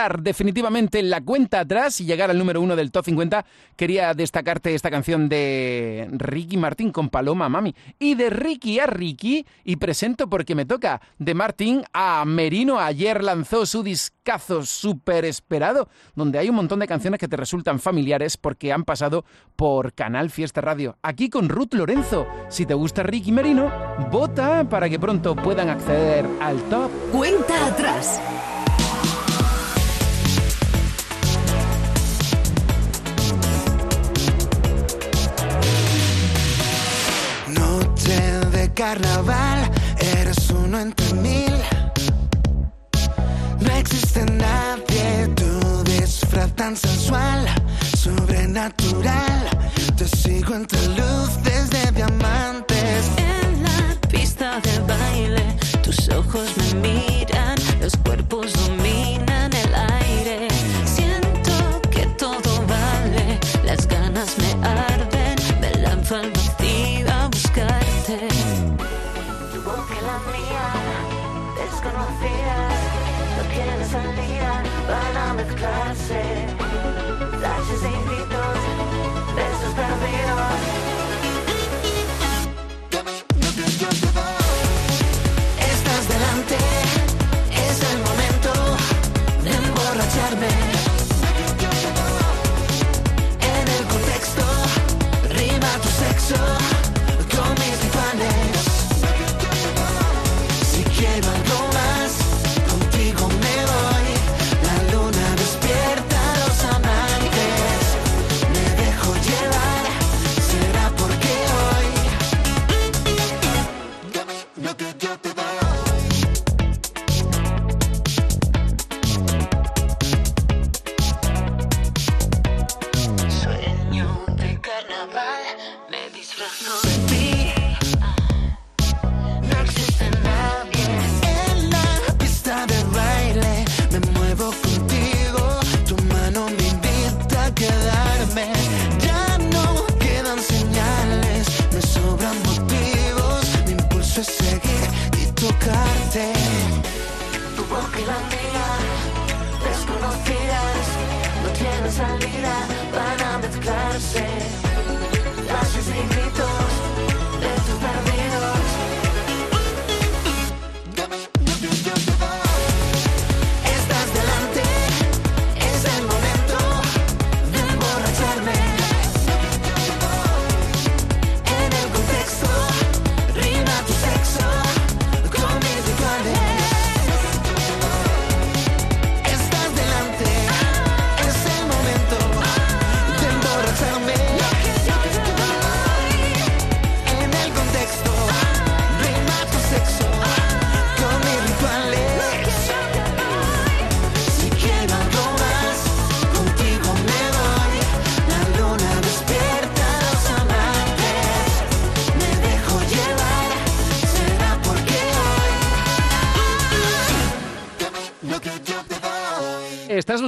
Antes 0.09 0.23
de 0.23 0.23
entrar 0.23 0.23
definitivamente 0.23 0.99
en 0.99 1.11
la 1.11 1.21
cuenta 1.21 1.61
atrás 1.61 2.01
y 2.01 2.05
llegar 2.05 2.31
al 2.31 2.39
número 2.39 2.61
uno 2.61 2.77
del 2.77 2.91
top 2.91 3.05
50, 3.07 3.45
quería 3.77 4.15
destacarte 4.15 4.75
esta 4.75 4.91
canción 4.91 5.29
de 5.29 6.09
Ricky 6.13 6.57
Martín 6.57 6.93
con 6.93 7.09
Paloma 7.09 7.49
Mami. 7.49 7.75
Y 7.99 8.15
de 8.15 8.31
Ricky 8.31 8.79
a 8.81 8.87
Ricky, 8.87 9.47
y 9.65 9.77
presento 9.77 10.29
porque 10.29 10.55
me 10.55 10.65
toca, 10.65 11.01
de 11.19 11.35
Martín 11.35 11.85
a 11.93 12.25
Merino. 12.25 12.79
Ayer 12.79 13.23
lanzó 13.23 13.67
su 13.67 13.83
discazo 13.83 14.65
súper 14.65 15.25
esperado, 15.25 15.89
donde 16.15 16.39
hay 16.39 16.49
un 16.49 16.57
montón 16.57 16.81
de 16.81 16.87
canciones 16.87 17.19
que 17.19 17.29
te 17.29 17.37
resultan 17.37 17.81
familiares 17.81 18.37
porque 18.37 18.73
han 18.73 18.85
pasado 18.85 19.25
por 19.57 19.93
Canal 19.93 20.31
Fiesta 20.31 20.61
Radio. 20.61 20.97
Aquí 21.03 21.29
con 21.29 21.49
Ruth 21.49 21.75
Lorenzo. 21.75 22.27
Si 22.49 22.67
te 22.67 22.75
gusta 22.75 23.03
Ricky 23.03 23.33
Merino, 23.33 23.71
vota 24.11 24.69
para 24.69 24.89
que 24.89 24.99
pronto 24.99 25.35
puedan 25.35 25.69
acceder 25.69 26.27
al 26.41 26.61
top. 26.69 26.91
Cuenta 27.13 27.67
atrás. 27.67 28.21
Carnaval, 38.79 39.69
eres 39.99 40.51
uno 40.51 40.79
entre 40.79 41.13
mil. 41.15 41.53
No 43.59 43.73
existe 43.73 44.25
nadie, 44.25 45.27
tu 45.35 45.83
disfraz 45.83 46.55
tan 46.55 46.77
sensual, 46.77 47.45
sobrenatural. 47.97 49.49
Te 49.97 50.07
sigo 50.07 50.55
entre 50.55 50.81
luces 50.91 51.71
de 51.71 51.91
diamantes. 51.91 53.11
En 53.17 53.65
la 53.65 54.09
pista 54.09 54.61
de 54.61 54.79
baile, 54.87 55.57
tus 55.83 56.09
ojos 56.11 56.49
me 56.57 56.89
miran, 56.89 57.57
los 57.81 57.97
cuerpos 58.05 58.53
dominan 58.53 59.53
el 59.55 59.75
aire. 59.75 60.08
nascer. 75.89 76.48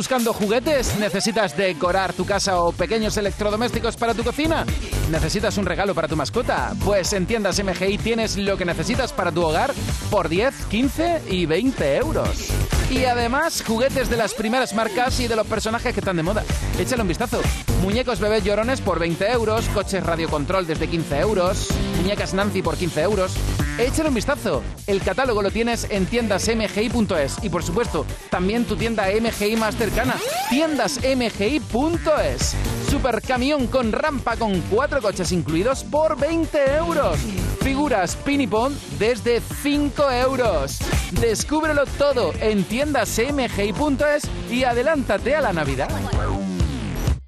Buscando 0.01 0.33
juguetes? 0.33 0.97
¿Necesitas 0.99 1.55
decorar 1.55 2.15
tu 2.15 2.25
casa 2.25 2.59
o 2.63 2.73
pequeños 2.73 3.19
electrodomésticos 3.19 3.99
para 3.99 4.15
tu 4.15 4.25
cocina? 4.25 4.65
¿Necesitas 5.11 5.59
un 5.59 5.67
regalo 5.67 5.95
para 5.95 6.09
tu 6.09 6.17
mascota? 6.17 6.75
Pues 6.83 7.13
en 7.13 7.27
tiendas 7.27 7.63
MGI 7.63 7.99
tienes 7.99 8.39
lo 8.39 8.57
que 8.57 8.65
necesitas 8.65 9.13
para 9.13 9.31
tu 9.31 9.43
hogar 9.43 9.75
por 10.11 10.31
10, 10.31 10.55
15 10.71 11.23
y 11.29 11.45
20 11.45 11.97
euros. 11.97 12.49
Y 12.89 13.05
además, 13.05 13.63
juguetes 13.63 14.09
de 14.09 14.17
las 14.17 14.33
primeras 14.33 14.73
marcas 14.73 15.21
y 15.21 15.29
de 15.29 15.37
los 15.37 15.47
personajes 15.47 15.93
que 15.93 16.01
están 16.01 16.17
de 16.17 16.23
moda. 16.23 16.45
Échale 16.79 17.03
un 17.03 17.09
vistazo. 17.09 17.43
Muñecos 17.83 18.21
bebés 18.21 18.43
llorones 18.43 18.81
por 18.81 18.99
20 18.99 19.31
euros, 19.33 19.69
coches 19.75 20.03
radiocontrol 20.03 20.67
desde 20.67 20.89
15 20.89 21.19
euros, 21.19 21.69
muñecas 21.99 22.33
Nancy 22.33 22.63
por 22.63 22.79
15 22.79 23.03
euros. 23.03 23.33
Échale 23.79 24.09
un 24.09 24.15
vistazo. 24.15 24.63
El 24.91 25.03
catálogo 25.03 25.41
lo 25.41 25.53
tienes 25.53 25.87
en 25.89 26.05
tiendasmgi.es 26.05 27.45
y 27.45 27.49
por 27.49 27.63
supuesto, 27.63 28.05
también 28.29 28.65
tu 28.65 28.75
tienda 28.75 29.07
MGI 29.07 29.55
más 29.55 29.77
cercana, 29.77 30.17
tiendasmgi.es. 30.49 32.57
Supercamión 32.91 33.69
con 33.69 33.93
rampa 33.93 34.37
con 34.37 34.61
cuatro 34.63 35.01
coches 35.01 35.31
incluidos 35.31 35.85
por 35.85 36.19
20 36.19 36.75
euros. 36.75 37.21
Figuras 37.61 38.17
Pinipon 38.17 38.77
desde 38.99 39.41
5 39.63 40.11
euros. 40.11 40.81
Descúbrelo 41.21 41.87
todo 41.87 42.33
en 42.41 42.65
tiendasmgi.es 42.65 44.25
y 44.51 44.65
adelántate 44.65 45.37
a 45.37 45.41
la 45.41 45.53
Navidad. 45.53 45.89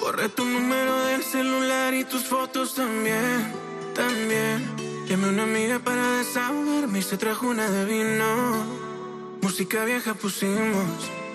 Borré 0.00 0.28
tu 0.28 0.44
número 0.44 1.04
del 1.06 1.22
celular 1.22 1.92
y 1.92 2.04
tus 2.04 2.24
fotos 2.24 2.74
también, 2.74 3.52
también. 3.94 4.64
Llamé 5.06 5.26
a 5.26 5.28
una 5.30 5.42
amiga 5.42 5.78
para 5.80 6.18
desahogarme 6.18 7.00
y 7.00 7.02
se 7.02 7.16
trajo 7.16 7.48
una 7.48 7.68
de 7.68 7.84
vino. 7.84 8.64
Música 9.42 9.84
vieja 9.84 10.14
pusimos 10.14 10.86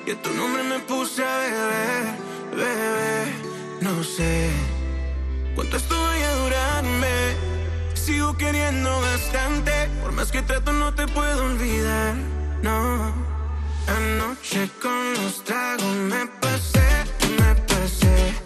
y 0.06 0.12
a 0.12 0.22
tu 0.22 0.30
nombre 0.34 0.64
me 0.64 0.80
puse 0.80 1.24
a 1.24 1.38
beber, 1.38 2.04
bebé. 2.56 3.34
No 3.82 4.04
sé 4.04 4.50
cuánto 5.56 5.78
esto 5.78 6.02
vaya 6.02 6.30
a 6.30 6.36
durarme. 6.36 7.54
Sigo 7.94 8.38
queriendo 8.38 8.90
bastante, 9.02 9.72
por 10.02 10.12
más 10.12 10.32
que 10.32 10.42
trato 10.42 10.72
no 10.74 10.94
te 10.94 11.08
puedo 11.08 11.46
olvidar. 11.46 12.16
No, 12.62 13.14
anoche 13.88 14.70
con 14.82 15.14
los 15.14 15.44
tragos 15.44 15.96
me 15.96 16.28
pasé, 16.42 17.06
me 17.40 17.56
pasé. 17.56 18.43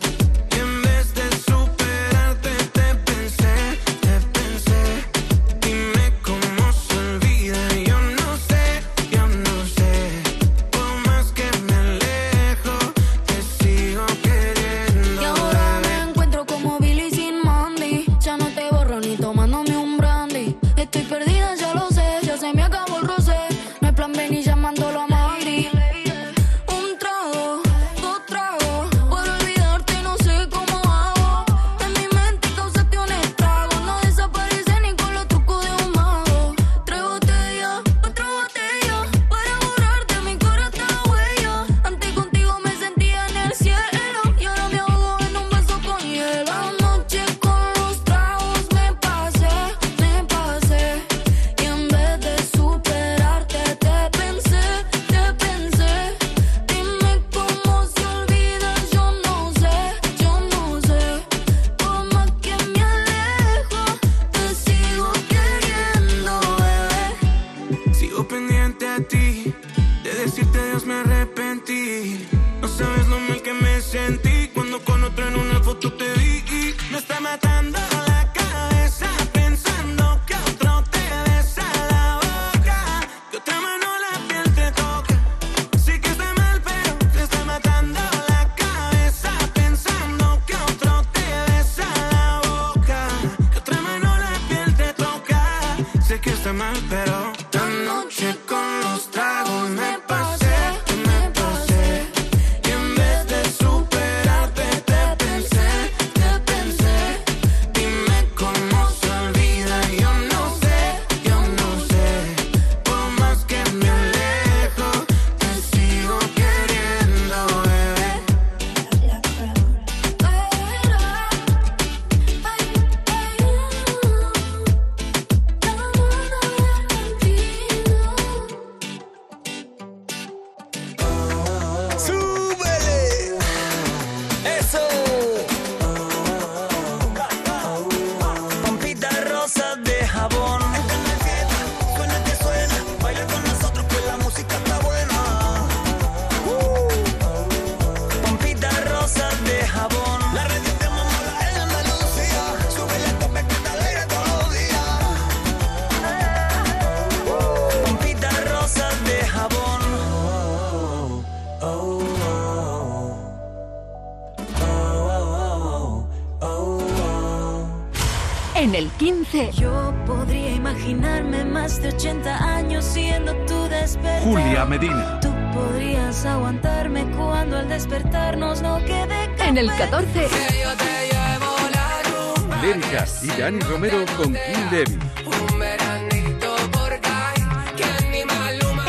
11. 169.34 169.52
Yo 169.60 169.94
podría 170.06 170.52
imaginarme 170.52 171.44
más 171.44 171.82
de 171.82 171.90
80 171.90 172.56
años 172.56 172.86
siendo 172.86 173.34
tu 173.46 173.64
despertar. 173.68 174.22
Julia 174.24 174.66
Medina. 174.66 175.20
Tú 175.20 175.34
podrías 175.54 176.26
aguantarme 176.26 177.06
cuando 177.18 177.58
al 177.58 177.68
despertarnos 177.68 178.62
no 178.62 178.80
quede 178.86 179.30
En 179.40 179.58
el 179.58 179.68
14. 179.76 180.12
Que 180.14 180.28
yo 180.62 180.76
te 180.78 181.08
llevo 181.12 181.56
la 181.74 182.62
Lérica 182.62 183.06
y 183.22 183.28
Dani 183.28 183.60
Romero 183.62 184.06
con 184.16 184.34
Kim 184.34 184.72
Levy. 184.72 185.00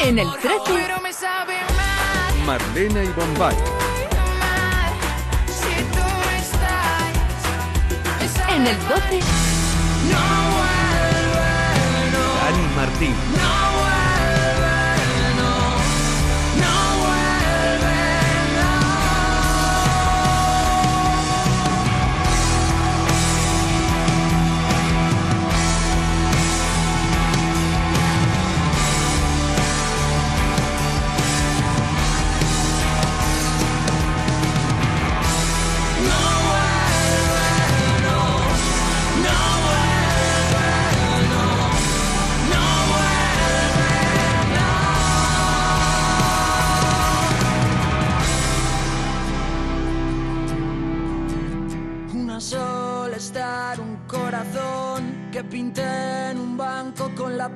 En 0.04 0.18
el 0.18 0.28
13. 0.40 0.56
Marlena 2.46 3.04
y 3.04 3.08
Bombay. 3.08 3.56
en 8.58 8.66
el 8.66 8.76
12. 8.88 9.47
Dani 12.40 12.64
Martín. 12.74 13.67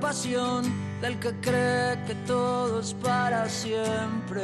Pasión 0.03 0.65
del 1.01 1.19
que 1.21 1.31
cree 1.41 1.97
que 2.07 2.17
todo 2.27 2.81
es 2.81 2.93
para 2.95 3.49
siempre. 3.49 4.43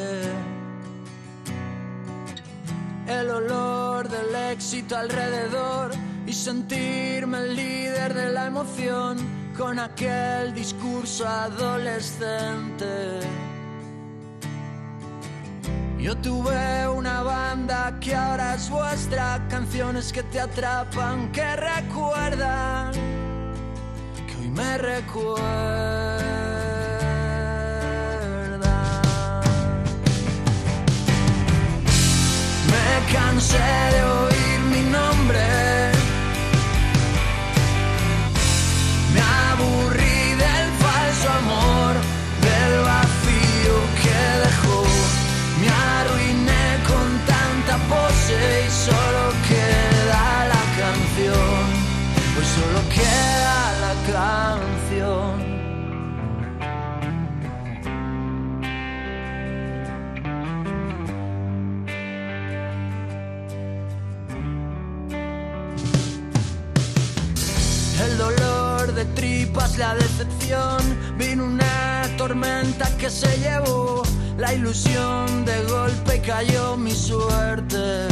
El 3.09 3.29
olor 3.29 4.09
del 4.09 4.35
éxito 4.53 4.97
alrededor 4.97 5.91
y 6.27 6.33
sentirme 6.33 7.39
el 7.39 7.57
líder 7.57 8.15
de 8.15 8.33
la 8.33 8.47
emoción 8.47 9.19
con 9.57 9.81
aquel 9.81 10.55
discurso 10.55 11.27
adolescente. 11.27 13.19
Yo 15.99 16.17
tuve 16.19 16.87
una 16.87 17.25
banda 17.25 17.99
que 17.99 18.15
ahora 18.15 18.55
es 18.55 18.71
vuestra, 18.71 19.45
canciones 19.51 20.13
que 20.13 20.23
te 20.23 20.41
atrapan, 20.41 21.33
que 21.33 21.57
recuerdan, 21.57 22.93
me 24.59 24.77
recuerda. 24.79 25.39
Me 32.73 33.13
cansé 33.13 33.59
de 33.93 34.03
oír 34.03 34.61
mi 34.73 34.83
nombre. 34.91 35.68
Canción. 54.13 55.41
El 68.01 68.19
dolor 68.19 68.95
de 68.95 69.05
tripas, 69.17 69.77
la 69.79 69.95
decepción, 69.95 70.79
vino 71.19 71.45
una 71.45 72.03
tormenta 72.17 72.89
que 72.97 73.11
se 73.11 73.37
llevó 73.39 74.03
la 74.37 74.55
ilusión 74.55 75.45
de 75.45 75.63
golpe 75.65 76.21
cayó 76.21 76.77
mi 76.77 76.93
suerte. 76.93 78.07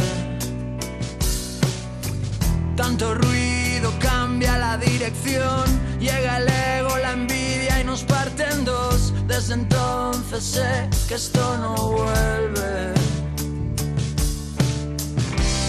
Tanto 2.75 3.15
ruido 3.15 3.56
cambia 3.99 4.57
la 4.57 4.77
dirección, 4.77 5.65
llega 5.99 6.37
el 6.37 6.47
ego, 6.47 6.97
la 6.97 7.13
envidia 7.13 7.79
y 7.79 7.83
nos 7.83 8.03
parte 8.03 8.43
en 8.51 8.65
dos. 8.65 9.13
Desde 9.27 9.53
entonces 9.53 10.43
sé 10.43 10.89
que 11.07 11.15
esto 11.15 11.57
no 11.57 11.75
vuelve. 11.75 12.93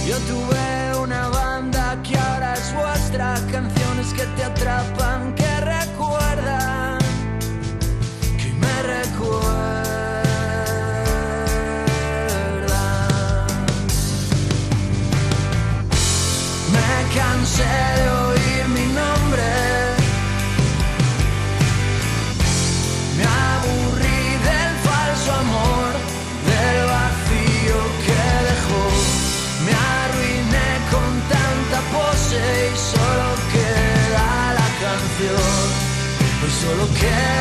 Yo 0.06 0.16
tuve 0.26 1.00
una 1.02 1.28
banda 1.28 2.02
que 2.02 2.16
ahora 2.16 2.54
es 2.54 2.74
vuestra, 2.74 3.34
canciones 3.52 4.12
que 4.14 4.24
te 4.36 4.44
atrapan, 4.44 5.34
que 5.34 5.60
recuerdan, 5.60 6.98
que 8.38 8.52
me 8.52 8.82
recuerdan. 8.82 9.67
De 17.58 18.10
oír 18.26 18.68
mi 18.68 18.86
nombre. 19.00 19.48
Me 23.16 23.24
aburrí 23.24 24.22
del 24.48 24.72
falso 24.86 25.30
amor, 25.44 25.90
del 26.50 26.78
vacío 26.94 27.78
que 28.06 28.22
dejó. 28.50 28.84
Me 29.64 29.74
arruiné 30.02 30.68
con 30.92 31.10
tanta 31.34 31.78
pose 31.94 32.42
y 32.72 32.76
solo 32.92 33.28
queda 33.54 34.28
la 34.58 34.68
canción. 34.84 35.64
Hoy 36.42 36.52
solo 36.62 36.84
queda 37.00 37.37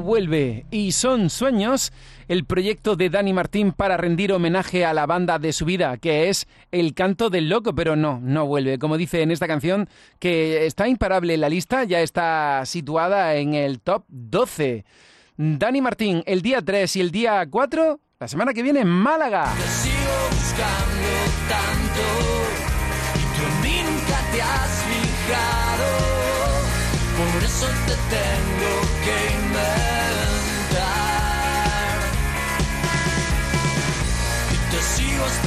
Vuelve. 0.00 0.66
Y 0.70 0.92
son 0.92 1.30
sueños 1.30 1.92
el 2.28 2.44
proyecto 2.44 2.96
de 2.96 3.10
Dani 3.10 3.32
Martín 3.32 3.72
para 3.72 3.96
rendir 3.96 4.32
homenaje 4.32 4.84
a 4.84 4.92
la 4.92 5.06
banda 5.06 5.38
de 5.38 5.52
su 5.52 5.64
vida, 5.64 5.96
que 5.96 6.28
es 6.28 6.46
El 6.70 6.94
canto 6.94 7.30
del 7.30 7.48
loco, 7.48 7.74
pero 7.74 7.96
no, 7.96 8.20
no 8.22 8.46
vuelve. 8.46 8.78
Como 8.78 8.96
dice 8.96 9.22
en 9.22 9.30
esta 9.30 9.46
canción, 9.46 9.88
que 10.18 10.66
está 10.66 10.88
imparable 10.88 11.34
en 11.34 11.40
la 11.40 11.48
lista, 11.48 11.84
ya 11.84 12.00
está 12.00 12.62
situada 12.66 13.34
en 13.36 13.54
el 13.54 13.80
top 13.80 14.04
12. 14.08 14.84
Dani 15.36 15.80
Martín, 15.80 16.22
el 16.26 16.42
día 16.42 16.60
3 16.60 16.96
y 16.96 17.00
el 17.00 17.10
día 17.10 17.46
4, 17.48 18.00
la 18.20 18.28
semana 18.28 18.52
que 18.52 18.62
viene 18.62 18.80
en 18.80 18.88
Málaga. 18.88 19.52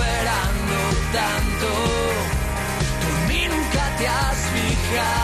Esperando 0.02 0.78
tanto. 1.14 1.68
Tú 3.02 3.08
en 3.08 3.28
mí 3.28 3.48
nunca 3.48 3.96
te 3.98 4.08
has 4.08 4.38
fijado. 4.54 5.21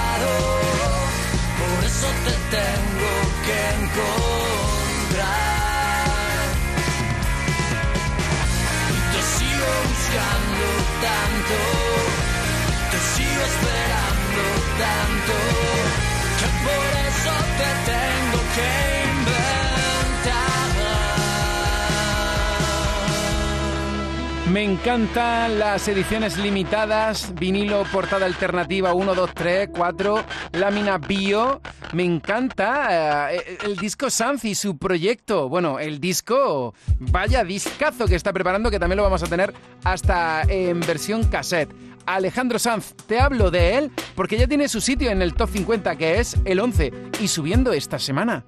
Me 24.51 24.63
encantan 24.63 25.59
las 25.59 25.87
ediciones 25.89 26.37
limitadas, 26.37 27.33
vinilo, 27.35 27.83
portada 27.91 28.25
alternativa 28.25 28.93
1, 28.93 29.13
2, 29.13 29.31
3, 29.33 29.69
4, 29.75 30.23
lámina 30.53 30.97
bio. 30.97 31.61
Me 31.91 32.05
encanta 32.05 33.33
eh, 33.33 33.57
el 33.65 33.75
disco 33.75 34.09
Sanz 34.09 34.45
y 34.45 34.55
su 34.55 34.77
proyecto. 34.77 35.49
Bueno, 35.49 35.79
el 35.79 35.99
disco, 35.99 36.73
vaya 36.97 37.43
discazo 37.43 38.05
que 38.07 38.15
está 38.15 38.31
preparando, 38.31 38.71
que 38.71 38.79
también 38.79 38.97
lo 38.97 39.03
vamos 39.03 39.21
a 39.21 39.27
tener 39.27 39.53
hasta 39.83 40.43
en 40.43 40.79
versión 40.79 41.25
cassette. 41.25 41.73
Alejandro 42.05 42.57
Sanz, 42.57 42.93
te 43.05 43.19
hablo 43.19 43.51
de 43.51 43.77
él 43.77 43.91
porque 44.15 44.37
ya 44.37 44.47
tiene 44.47 44.69
su 44.69 44.79
sitio 44.79 45.11
en 45.11 45.21
el 45.21 45.33
top 45.33 45.49
50, 45.49 45.97
que 45.97 46.19
es 46.19 46.37
el 46.45 46.61
11, 46.61 46.93
y 47.19 47.27
subiendo 47.27 47.73
esta 47.73 47.99
semana. 47.99 48.45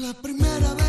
La 0.00 0.14
primera 0.14 0.74
vez 0.74 0.85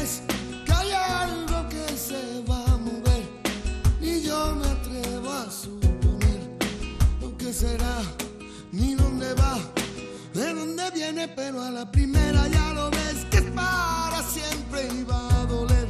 pero 11.36 11.62
a 11.62 11.72
la 11.72 11.90
primera 11.92 12.48
ya 12.48 12.74
lo 12.74 12.90
ves 12.92 13.26
que 13.30 13.38
es 13.38 13.52
para 13.52 14.22
siempre 14.24 14.88
va 15.10 15.42
a 15.42 15.46
doler. 15.46 15.88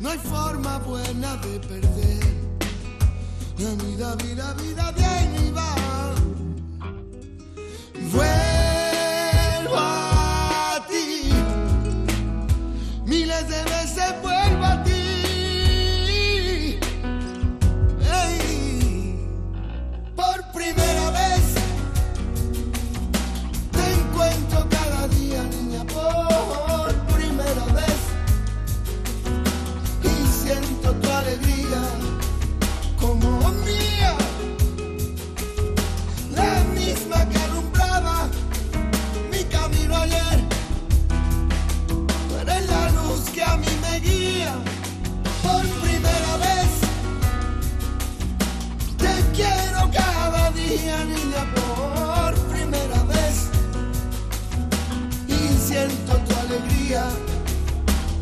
No 0.00 0.10
hay 0.10 0.18
forma 0.18 0.78
buena 0.78 1.36
de 1.36 1.60
perder. 1.60 2.24
La 3.58 3.70
vida, 3.84 4.14
vida, 4.16 4.54
vida 4.54 4.92
viene 4.92 5.48
y 5.48 5.50
va. 5.50 5.74
Vuelvo 8.12 8.53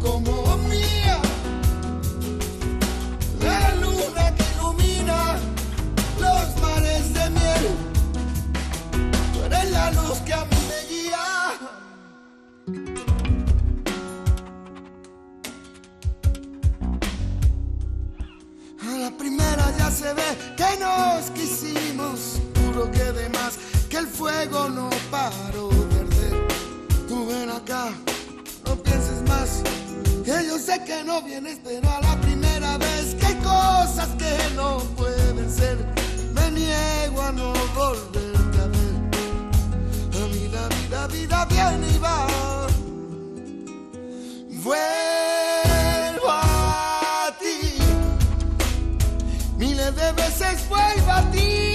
como 0.00 0.56
mía. 0.68 1.20
La 3.40 3.74
luna 3.76 4.34
que 4.34 4.44
ilumina 4.54 5.36
los 6.18 6.62
mares 6.62 7.12
de 7.14 7.30
miel. 7.30 7.66
Tú 9.32 9.42
eres 9.44 9.70
la 9.70 9.90
luz 9.90 10.18
que 10.24 10.32
a 10.32 10.44
mí 10.44 10.56
me 10.70 10.80
guía. 10.90 11.24
A 18.80 18.98
la 18.98 19.10
primera 19.18 19.64
ya 19.78 19.90
se 19.90 20.12
ve 20.14 20.28
que 20.56 20.78
nos 20.80 21.30
quisimos, 21.30 22.40
puro 22.54 22.90
que 22.90 23.12
de 23.12 23.28
más, 23.30 23.58
que 23.90 23.98
el 23.98 24.06
fuego 24.06 24.68
no 24.68 24.88
paró 25.10 25.68
de 25.68 26.00
arder. 26.00 26.46
Tú 27.08 27.26
ven 27.26 27.50
acá, 27.50 27.92
que 30.24 30.46
yo 30.46 30.56
sé 30.56 30.80
que 30.84 31.02
no 31.02 31.20
vienes, 31.22 31.58
pero 31.64 31.88
a 31.90 32.00
la 32.00 32.20
primera 32.20 32.78
vez 32.78 33.16
que 33.16 33.26
hay 33.26 33.34
cosas 33.36 34.08
que 34.16 34.36
no 34.54 34.78
pueden 34.96 35.50
ser, 35.50 35.78
me 36.32 36.50
niego 36.52 37.20
a 37.20 37.32
no 37.32 37.52
volverte 37.74 38.60
a 38.60 38.66
ver. 38.68 38.94
La 40.12 40.26
vida, 40.26 40.68
vida, 40.68 41.06
vida 41.08 41.44
viene 41.46 41.88
y 41.88 41.98
va. 41.98 42.26
Vuelvo 44.62 46.28
a 46.28 47.36
ti. 47.40 47.78
Miles 49.58 49.96
de 49.96 50.12
veces 50.12 50.68
vuelvo 50.68 51.10
a 51.10 51.30
ti. 51.32 51.71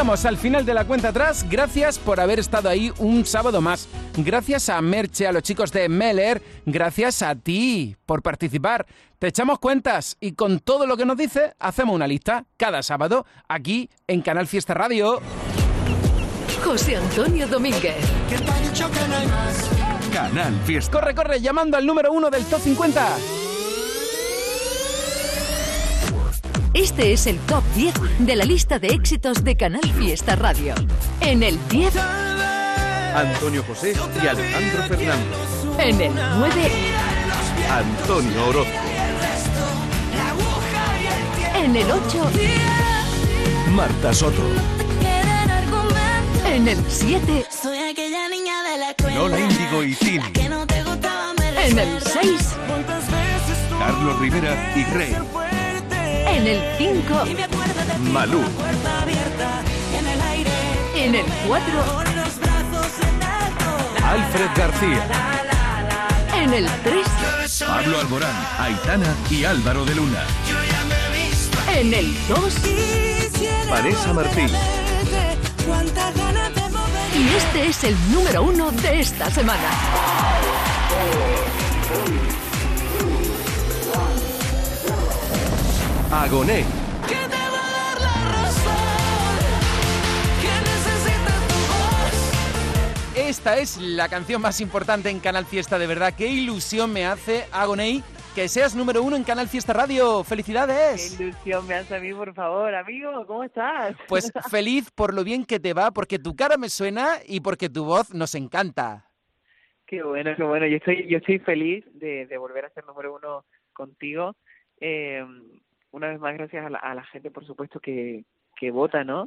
Llegamos 0.00 0.24
al 0.24 0.38
final 0.38 0.64
de 0.64 0.72
la 0.72 0.86
cuenta 0.86 1.10
atrás. 1.10 1.44
Gracias 1.46 1.98
por 1.98 2.20
haber 2.20 2.38
estado 2.38 2.70
ahí 2.70 2.90
un 2.96 3.26
sábado 3.26 3.60
más. 3.60 3.86
Gracias 4.16 4.70
a 4.70 4.80
Merche, 4.80 5.26
a 5.26 5.32
los 5.32 5.42
chicos 5.42 5.72
de 5.72 5.90
Meller. 5.90 6.40
Gracias 6.64 7.20
a 7.20 7.34
ti 7.34 7.94
por 8.06 8.22
participar. 8.22 8.86
Te 9.18 9.26
echamos 9.26 9.58
cuentas 9.58 10.16
y 10.18 10.32
con 10.32 10.60
todo 10.60 10.86
lo 10.86 10.96
que 10.96 11.04
nos 11.04 11.18
dice, 11.18 11.52
hacemos 11.58 11.94
una 11.94 12.06
lista 12.06 12.46
cada 12.56 12.82
sábado 12.82 13.26
aquí 13.46 13.90
en 14.06 14.22
Canal 14.22 14.46
Fiesta 14.46 14.72
Radio. 14.72 15.20
José 16.64 16.96
Antonio 16.96 17.46
Domínguez. 17.46 17.96
Canal 20.14 20.54
Fiesta. 20.64 20.92
Corre, 20.92 21.14
corre, 21.14 21.42
llamando 21.42 21.76
al 21.76 21.84
número 21.84 22.10
uno 22.10 22.30
del 22.30 22.46
Top 22.46 22.62
50. 22.62 23.06
Este 26.74 27.12
es 27.12 27.26
el 27.26 27.38
top 27.40 27.64
10 27.74 27.94
de 28.20 28.36
la 28.36 28.44
lista 28.44 28.78
de 28.78 28.88
éxitos 28.88 29.42
de 29.42 29.56
Canal 29.56 29.82
Fiesta 29.98 30.36
Radio. 30.36 30.74
En 31.20 31.42
el 31.42 31.58
10, 31.68 31.92
Antonio 33.14 33.64
José 33.66 33.94
y 34.22 34.26
Alejandro 34.26 34.82
Fernández. 34.84 35.26
en 35.78 36.00
el 36.00 36.12
9, 36.14 36.70
Antonio 37.70 38.46
Orozco. 38.48 38.72
en 41.56 41.76
el 41.76 41.90
8, 41.90 42.30
Marta 43.72 44.14
Soto. 44.14 44.42
en 46.46 46.68
el 46.68 46.78
7, 46.88 47.46
Soy 47.62 47.78
aquella 47.78 48.28
niña 48.28 48.62
de 48.62 48.78
la 48.78 49.14
Lola 49.16 49.40
Índigo 49.40 49.82
y 49.82 49.94
Tini. 49.96 50.24
en 50.36 51.78
el 51.78 52.00
6, 52.02 52.56
Carlos 53.78 54.18
Rivera 54.20 54.72
y 54.76 54.84
Rey. 54.84 55.16
En 56.32 56.46
el 56.46 56.60
5, 56.78 57.24
Malú. 58.12 58.40
en 59.98 60.06
el 60.06 60.20
aire 60.22 60.50
en 60.96 61.14
el 61.14 61.24
4, 61.46 61.66
los 62.16 62.38
brazos 62.38 62.92
en 63.00 63.22
alto 63.22 64.06
Alfred 64.06 64.50
García. 64.56 65.06
en 66.42 66.52
el 66.52 66.66
3, 66.82 67.64
Pablo 67.66 68.00
Alborán. 68.00 68.34
Aitana 68.58 69.14
y 69.30 69.44
Álvaro 69.44 69.84
de 69.84 69.94
Luna. 69.94 70.22
en 71.76 71.94
el 71.94 72.14
2 72.28 72.54
Vanessa 73.70 74.12
Martín. 74.12 74.48
y 77.14 77.28
este 77.36 77.66
es 77.68 77.84
el 77.84 77.96
número 78.12 78.42
1 78.42 78.70
de 78.72 79.00
esta 79.00 79.30
semana. 79.30 79.70
Agoné. 86.12 86.64
que 87.06 87.14
te 87.14 87.36
va 87.36 87.62
a 87.62 87.70
dar 87.70 88.00
la 88.00 88.14
razón 88.42 89.38
que 90.42 90.50
necesita 90.68 91.32
tu 91.46 91.60
voz 91.70 93.14
Esta 93.16 93.58
es 93.58 93.78
la 93.78 94.08
canción 94.08 94.42
más 94.42 94.60
importante 94.60 95.08
en 95.08 95.20
Canal 95.20 95.46
Fiesta, 95.46 95.78
de 95.78 95.86
verdad. 95.86 96.12
Qué 96.18 96.26
ilusión 96.26 96.92
me 96.92 97.06
hace, 97.06 97.44
Agoney, 97.52 98.02
que 98.34 98.48
seas 98.48 98.74
número 98.74 99.04
uno 99.04 99.14
en 99.14 99.22
Canal 99.22 99.46
Fiesta 99.46 99.72
Radio. 99.72 100.24
¡Felicidades! 100.24 101.14
Qué 101.16 101.22
ilusión 101.22 101.68
me 101.68 101.74
hace 101.74 101.94
a 101.94 102.00
mí, 102.00 102.12
por 102.12 102.34
favor, 102.34 102.74
amigo, 102.74 103.24
¿cómo 103.28 103.44
estás? 103.44 103.94
Pues 104.08 104.32
feliz 104.50 104.90
por 104.90 105.14
lo 105.14 105.22
bien 105.22 105.44
que 105.44 105.60
te 105.60 105.74
va, 105.74 105.92
porque 105.92 106.18
tu 106.18 106.34
cara 106.34 106.56
me 106.56 106.70
suena 106.70 107.18
y 107.24 107.38
porque 107.38 107.68
tu 107.68 107.84
voz 107.84 108.12
nos 108.12 108.34
encanta. 108.34 109.06
Qué 109.86 110.02
bueno, 110.02 110.32
qué 110.36 110.42
bueno. 110.42 110.66
Yo 110.66 110.78
estoy, 110.78 111.06
yo 111.08 111.18
estoy 111.18 111.38
feliz 111.38 111.84
de, 111.94 112.26
de 112.26 112.36
volver 112.36 112.64
a 112.64 112.70
ser 112.70 112.84
número 112.84 113.14
uno 113.14 113.44
contigo. 113.72 114.34
Eh, 114.80 115.24
una 115.92 116.08
vez 116.08 116.20
más, 116.20 116.34
gracias 116.34 116.64
a 116.64 116.70
la, 116.70 116.78
a 116.78 116.94
la 116.94 117.04
gente, 117.04 117.30
por 117.30 117.44
supuesto, 117.46 117.80
que, 117.80 118.24
que 118.56 118.70
vota, 118.70 119.04
¿no? 119.04 119.26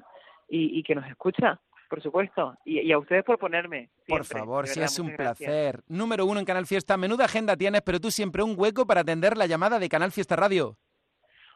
Y, 0.49 0.77
y 0.79 0.83
que 0.83 0.95
nos 0.95 1.07
escucha, 1.07 1.59
por 1.89 2.01
supuesto. 2.01 2.55
Y, 2.65 2.79
y 2.81 2.91
a 2.91 2.97
ustedes 2.99 3.23
por 3.23 3.37
ponerme. 3.37 3.89
Por 4.07 4.25
favor, 4.25 4.67
si 4.67 4.79
verdad, 4.79 4.91
es 4.91 4.99
un 4.99 5.07
gracias. 5.07 5.37
placer. 5.37 5.83
Número 5.87 6.25
uno 6.25 6.39
en 6.39 6.45
Canal 6.45 6.65
Fiesta. 6.65 6.97
Menuda 6.97 7.25
agenda 7.25 7.55
tienes, 7.55 7.81
pero 7.81 7.99
tú 7.99 8.11
siempre 8.11 8.43
un 8.43 8.55
hueco 8.57 8.85
para 8.85 9.01
atender 9.01 9.37
la 9.37 9.45
llamada 9.45 9.79
de 9.79 9.89
Canal 9.89 10.11
Fiesta 10.11 10.35
Radio. 10.35 10.77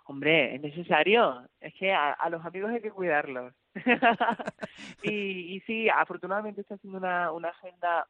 Hombre, 0.06 0.56
es 0.56 0.62
necesario. 0.62 1.48
Es 1.60 1.74
que 1.74 1.92
a, 1.92 2.14
a 2.14 2.30
los 2.30 2.46
amigos 2.46 2.72
hay 2.72 2.82
que 2.82 2.92
cuidarlos. 2.92 3.54
y, 5.04 5.56
y 5.56 5.60
sí, 5.62 5.90
afortunadamente 5.90 6.62
está 6.62 6.76
haciendo 6.76 6.98
una, 6.98 7.32
una 7.32 7.50
agenda 7.50 8.08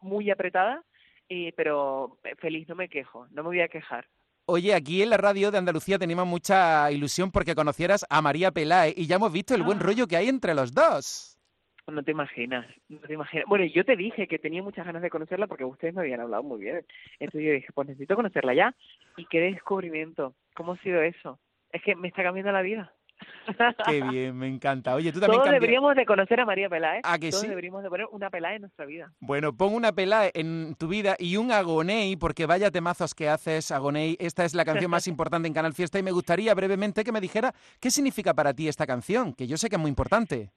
muy 0.00 0.30
apretada, 0.30 0.82
y, 1.28 1.52
pero 1.52 2.18
feliz, 2.38 2.68
no 2.68 2.74
me 2.74 2.88
quejo, 2.88 3.26
no 3.30 3.42
me 3.42 3.48
voy 3.48 3.60
a 3.60 3.68
quejar. 3.68 4.06
Oye, 4.52 4.74
aquí 4.74 5.00
en 5.00 5.10
la 5.10 5.16
radio 5.16 5.52
de 5.52 5.58
Andalucía 5.58 5.96
teníamos 5.96 6.26
mucha 6.26 6.90
ilusión 6.90 7.30
porque 7.30 7.54
conocieras 7.54 8.04
a 8.10 8.20
María 8.20 8.50
Peláez 8.50 8.94
y 8.98 9.06
ya 9.06 9.14
hemos 9.14 9.32
visto 9.32 9.54
el 9.54 9.62
buen 9.62 9.78
Ah. 9.78 9.82
rollo 9.84 10.08
que 10.08 10.16
hay 10.16 10.28
entre 10.28 10.54
los 10.54 10.74
dos. 10.74 11.38
No 11.86 12.02
te 12.02 12.10
imaginas, 12.10 12.66
no 12.88 12.98
te 12.98 13.14
imaginas. 13.14 13.44
Bueno, 13.46 13.64
yo 13.64 13.84
te 13.84 13.94
dije 13.94 14.26
que 14.26 14.40
tenía 14.40 14.60
muchas 14.60 14.84
ganas 14.86 15.02
de 15.02 15.10
conocerla 15.10 15.46
porque 15.46 15.64
ustedes 15.64 15.94
me 15.94 16.00
habían 16.00 16.20
hablado 16.20 16.42
muy 16.42 16.58
bien. 16.60 16.84
Entonces 17.20 17.46
yo 17.46 17.52
dije, 17.52 17.68
pues 17.72 17.86
necesito 17.86 18.16
conocerla 18.16 18.52
ya. 18.52 18.74
Y 19.16 19.24
qué 19.26 19.38
descubrimiento. 19.38 20.34
¿Cómo 20.56 20.72
ha 20.72 20.78
sido 20.78 21.00
eso? 21.00 21.38
Es 21.72 21.80
que 21.84 21.94
me 21.94 22.08
está 22.08 22.24
cambiando 22.24 22.50
la 22.50 22.62
vida. 22.62 22.92
Qué 23.86 24.00
bien, 24.02 24.36
me 24.36 24.48
encanta. 24.48 24.94
Oye, 24.94 25.12
tú 25.12 25.20
también 25.20 25.42
Todos 25.42 25.52
deberíamos 25.52 25.94
de 25.96 26.06
conocer 26.06 26.40
a 26.40 26.44
María 26.46 26.68
Peláez. 26.68 27.00
¿A 27.04 27.18
que 27.18 27.30
Todos 27.30 27.42
sí? 27.42 27.48
deberíamos 27.48 27.82
de 27.82 27.88
poner 27.88 28.06
una 28.10 28.30
Peláez 28.30 28.56
en 28.56 28.62
nuestra 28.62 28.86
vida. 28.86 29.12
Bueno, 29.20 29.56
pon 29.56 29.74
una 29.74 29.92
pela 29.92 30.30
en 30.32 30.74
tu 30.76 30.88
vida 30.88 31.16
y 31.18 31.36
un 31.36 31.52
agoney, 31.52 32.16
porque 32.16 32.46
vaya 32.46 32.70
temazos 32.70 33.14
que 33.14 33.28
haces, 33.28 33.70
agoney. 33.70 34.16
Esta 34.20 34.44
es 34.44 34.54
la 34.54 34.64
canción 34.64 34.90
más 34.90 35.06
importante 35.08 35.48
en 35.48 35.54
Canal 35.54 35.74
Fiesta 35.74 35.98
y 35.98 36.02
me 36.02 36.12
gustaría 36.12 36.54
brevemente 36.54 37.04
que 37.04 37.12
me 37.12 37.20
dijera 37.20 37.52
qué 37.80 37.90
significa 37.90 38.34
para 38.34 38.54
ti 38.54 38.68
esta 38.68 38.86
canción, 38.86 39.34
que 39.34 39.46
yo 39.46 39.56
sé 39.56 39.68
que 39.68 39.76
es 39.76 39.80
muy 39.80 39.90
importante. 39.90 40.50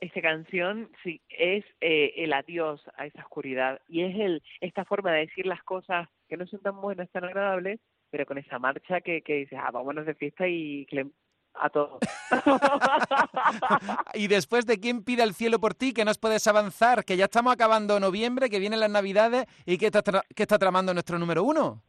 Esta 0.00 0.20
canción 0.20 0.90
sí 1.04 1.20
es 1.28 1.64
eh, 1.80 2.12
el 2.16 2.32
adiós 2.32 2.82
a 2.96 3.06
esa 3.06 3.22
oscuridad 3.22 3.80
y 3.88 4.02
es 4.02 4.16
el 4.18 4.42
esta 4.60 4.84
forma 4.84 5.12
de 5.12 5.20
decir 5.20 5.46
las 5.46 5.62
cosas 5.62 6.08
que 6.28 6.36
no 6.36 6.44
son 6.48 6.60
tan 6.60 6.80
buenas, 6.80 7.08
tan 7.12 7.22
agradables, 7.24 7.78
pero 8.10 8.26
con 8.26 8.36
esa 8.36 8.58
marcha 8.58 9.00
que, 9.00 9.22
que 9.22 9.34
dices, 9.36 9.58
ah, 9.62 9.70
vámonos 9.72 10.04
de 10.04 10.14
fiesta 10.16 10.48
y 10.48 10.86
que 10.86 10.96
le- 10.96 11.06
a 11.54 11.70
todos. 11.70 11.98
Y 14.14 14.28
después 14.28 14.66
de 14.66 14.78
quién 14.78 15.02
pide 15.04 15.22
el 15.22 15.34
cielo 15.34 15.58
por 15.58 15.74
ti, 15.74 15.92
que 15.92 16.04
nos 16.04 16.18
puedes 16.18 16.46
avanzar, 16.46 17.04
que 17.04 17.16
ya 17.16 17.24
estamos 17.24 17.52
acabando 17.52 17.98
noviembre, 18.00 18.50
que 18.50 18.58
vienen 18.58 18.80
las 18.80 18.90
navidades 18.90 19.46
y 19.64 19.78
que 19.78 19.86
está, 19.86 20.02
tra- 20.02 20.24
que 20.34 20.42
está 20.42 20.58
tramando 20.58 20.92
nuestro 20.92 21.18
número 21.18 21.42
uno. 21.44 21.82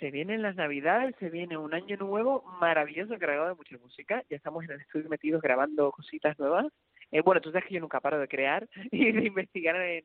Se 0.00 0.10
vienen 0.10 0.42
las 0.42 0.56
navidades, 0.56 1.14
se 1.18 1.30
viene 1.30 1.56
un 1.56 1.72
año 1.72 1.96
nuevo 1.96 2.44
maravilloso 2.60 3.18
cargado 3.18 3.48
de 3.48 3.54
mucha 3.54 3.76
música. 3.78 4.22
Ya 4.28 4.36
estamos 4.36 4.64
en 4.64 4.72
el 4.72 4.80
estudio 4.80 5.08
metidos 5.08 5.40
grabando 5.40 5.90
cositas 5.92 6.38
nuevas. 6.38 6.66
Eh, 7.10 7.22
bueno, 7.22 7.40
tú 7.40 7.50
sabes 7.50 7.66
que 7.68 7.74
yo 7.74 7.80
nunca 7.80 8.00
paro 8.00 8.18
de 8.18 8.28
crear 8.28 8.68
y 8.90 9.12
de 9.12 9.26
investigar 9.26 9.76
en, 9.76 10.04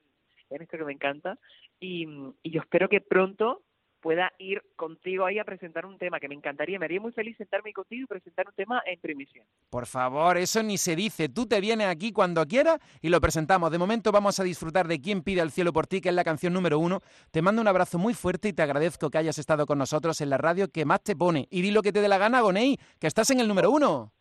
en 0.49 0.61
esto 0.61 0.77
que 0.77 0.85
me 0.85 0.93
encanta. 0.93 1.37
Y, 1.79 2.07
y 2.43 2.51
yo 2.51 2.61
espero 2.61 2.87
que 2.87 3.01
pronto 3.01 3.63
pueda 3.99 4.31
ir 4.37 4.61
contigo 4.75 5.25
ahí 5.25 5.39
a 5.39 5.43
presentar 5.43 5.85
un 5.85 5.97
tema 5.97 6.19
que 6.19 6.27
me 6.27 6.35
encantaría. 6.35 6.79
Me 6.79 6.85
haría 6.85 6.99
muy 6.99 7.11
feliz 7.11 7.37
sentarme 7.37 7.73
contigo 7.73 8.03
y 8.03 8.07
presentar 8.07 8.47
un 8.47 8.53
tema 8.53 8.81
en 8.85 8.99
primicia. 8.99 9.43
Por 9.69 9.85
favor, 9.85 10.37
eso 10.37 10.63
ni 10.63 10.77
se 10.77 10.95
dice. 10.95 11.29
Tú 11.29 11.45
te 11.47 11.61
vienes 11.61 11.87
aquí 11.87 12.11
cuando 12.11 12.45
quieras 12.45 12.79
y 13.01 13.09
lo 13.09 13.19
presentamos. 13.21 13.71
De 13.71 13.77
momento 13.77 14.11
vamos 14.11 14.39
a 14.39 14.43
disfrutar 14.43 14.87
de 14.87 15.01
Quién 15.01 15.21
pide 15.21 15.41
el 15.41 15.51
cielo 15.51 15.73
por 15.73 15.87
ti, 15.87 16.01
que 16.01 16.09
es 16.09 16.15
la 16.15 16.23
canción 16.23 16.53
número 16.53 16.79
uno. 16.79 17.01
Te 17.31 17.41
mando 17.41 17.61
un 17.61 17.67
abrazo 17.67 17.97
muy 17.97 18.13
fuerte 18.13 18.49
y 18.49 18.53
te 18.53 18.61
agradezco 18.61 19.09
que 19.09 19.17
hayas 19.17 19.37
estado 19.37 19.65
con 19.65 19.77
nosotros 19.77 20.19
en 20.21 20.29
la 20.29 20.37
radio 20.37 20.69
que 20.69 20.85
más 20.85 21.01
te 21.03 21.15
pone. 21.15 21.47
Y 21.49 21.61
di 21.61 21.71
lo 21.71 21.81
que 21.81 21.91
te 21.91 22.01
dé 22.01 22.07
la 22.07 22.17
gana, 22.17 22.41
Gonei, 22.41 22.77
que 22.99 23.07
estás 23.07 23.29
en 23.31 23.39
el 23.39 23.47
número 23.47 23.71
uno. 23.71 24.11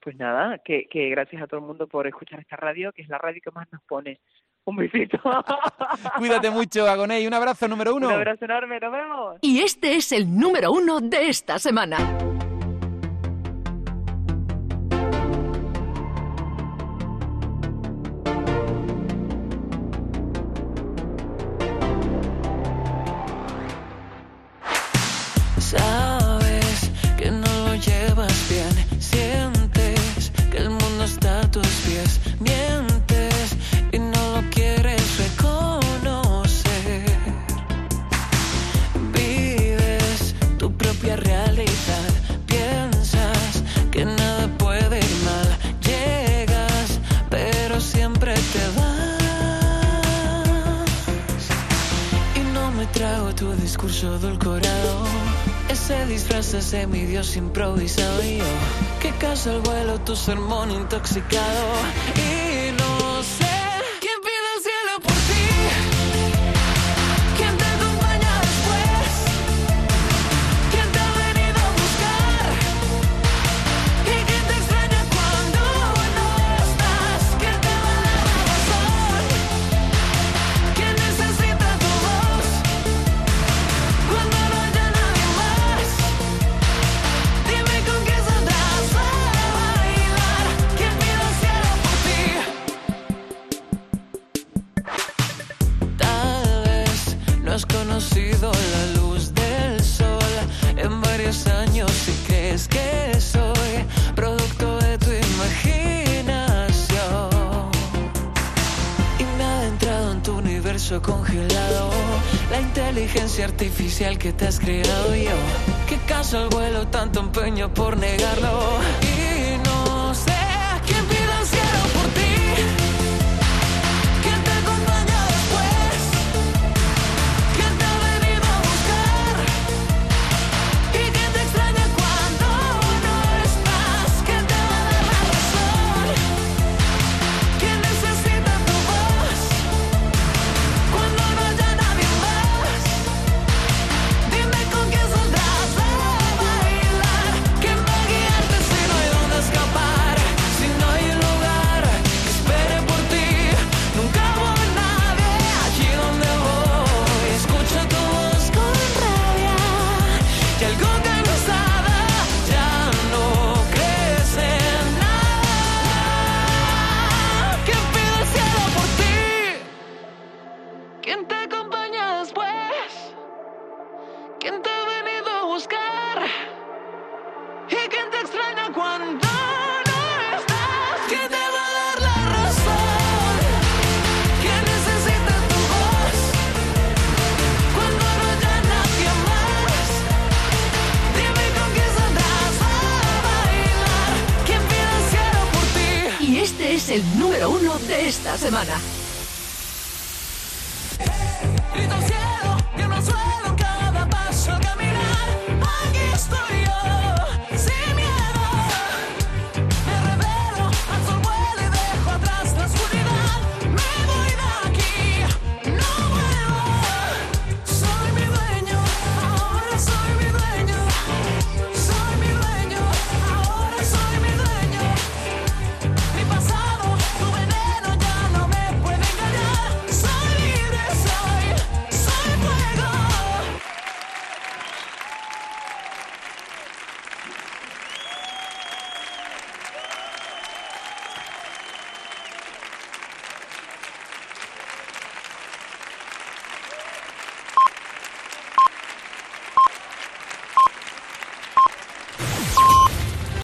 Pues 0.00 0.16
nada, 0.16 0.58
que, 0.58 0.86
que 0.90 1.08
gracias 1.08 1.40
a 1.42 1.46
todo 1.46 1.60
el 1.60 1.66
mundo 1.66 1.86
por 1.86 2.06
escuchar 2.06 2.38
esta 2.38 2.56
radio, 2.56 2.92
que 2.92 3.02
es 3.02 3.08
la 3.08 3.16
radio 3.16 3.40
que 3.42 3.50
más 3.50 3.72
nos 3.72 3.82
pone. 3.84 4.20
Un 4.66 4.76
besito. 4.76 5.18
Cuídate 6.18 6.50
mucho, 6.50 6.88
Agonei. 6.88 7.26
Un 7.26 7.34
abrazo 7.34 7.68
número 7.68 7.94
uno. 7.94 8.08
Un 8.08 8.14
abrazo 8.14 8.44
enorme, 8.46 8.80
nos 8.80 8.92
vemos. 8.92 9.36
Y 9.42 9.60
este 9.60 9.96
es 9.96 10.12
el 10.12 10.34
número 10.38 10.72
uno 10.72 11.00
de 11.00 11.28
esta 11.28 11.58
semana. 11.58 11.98
Tu 60.04 60.14
sermón 60.14 60.70
intoxicado. 60.70 61.64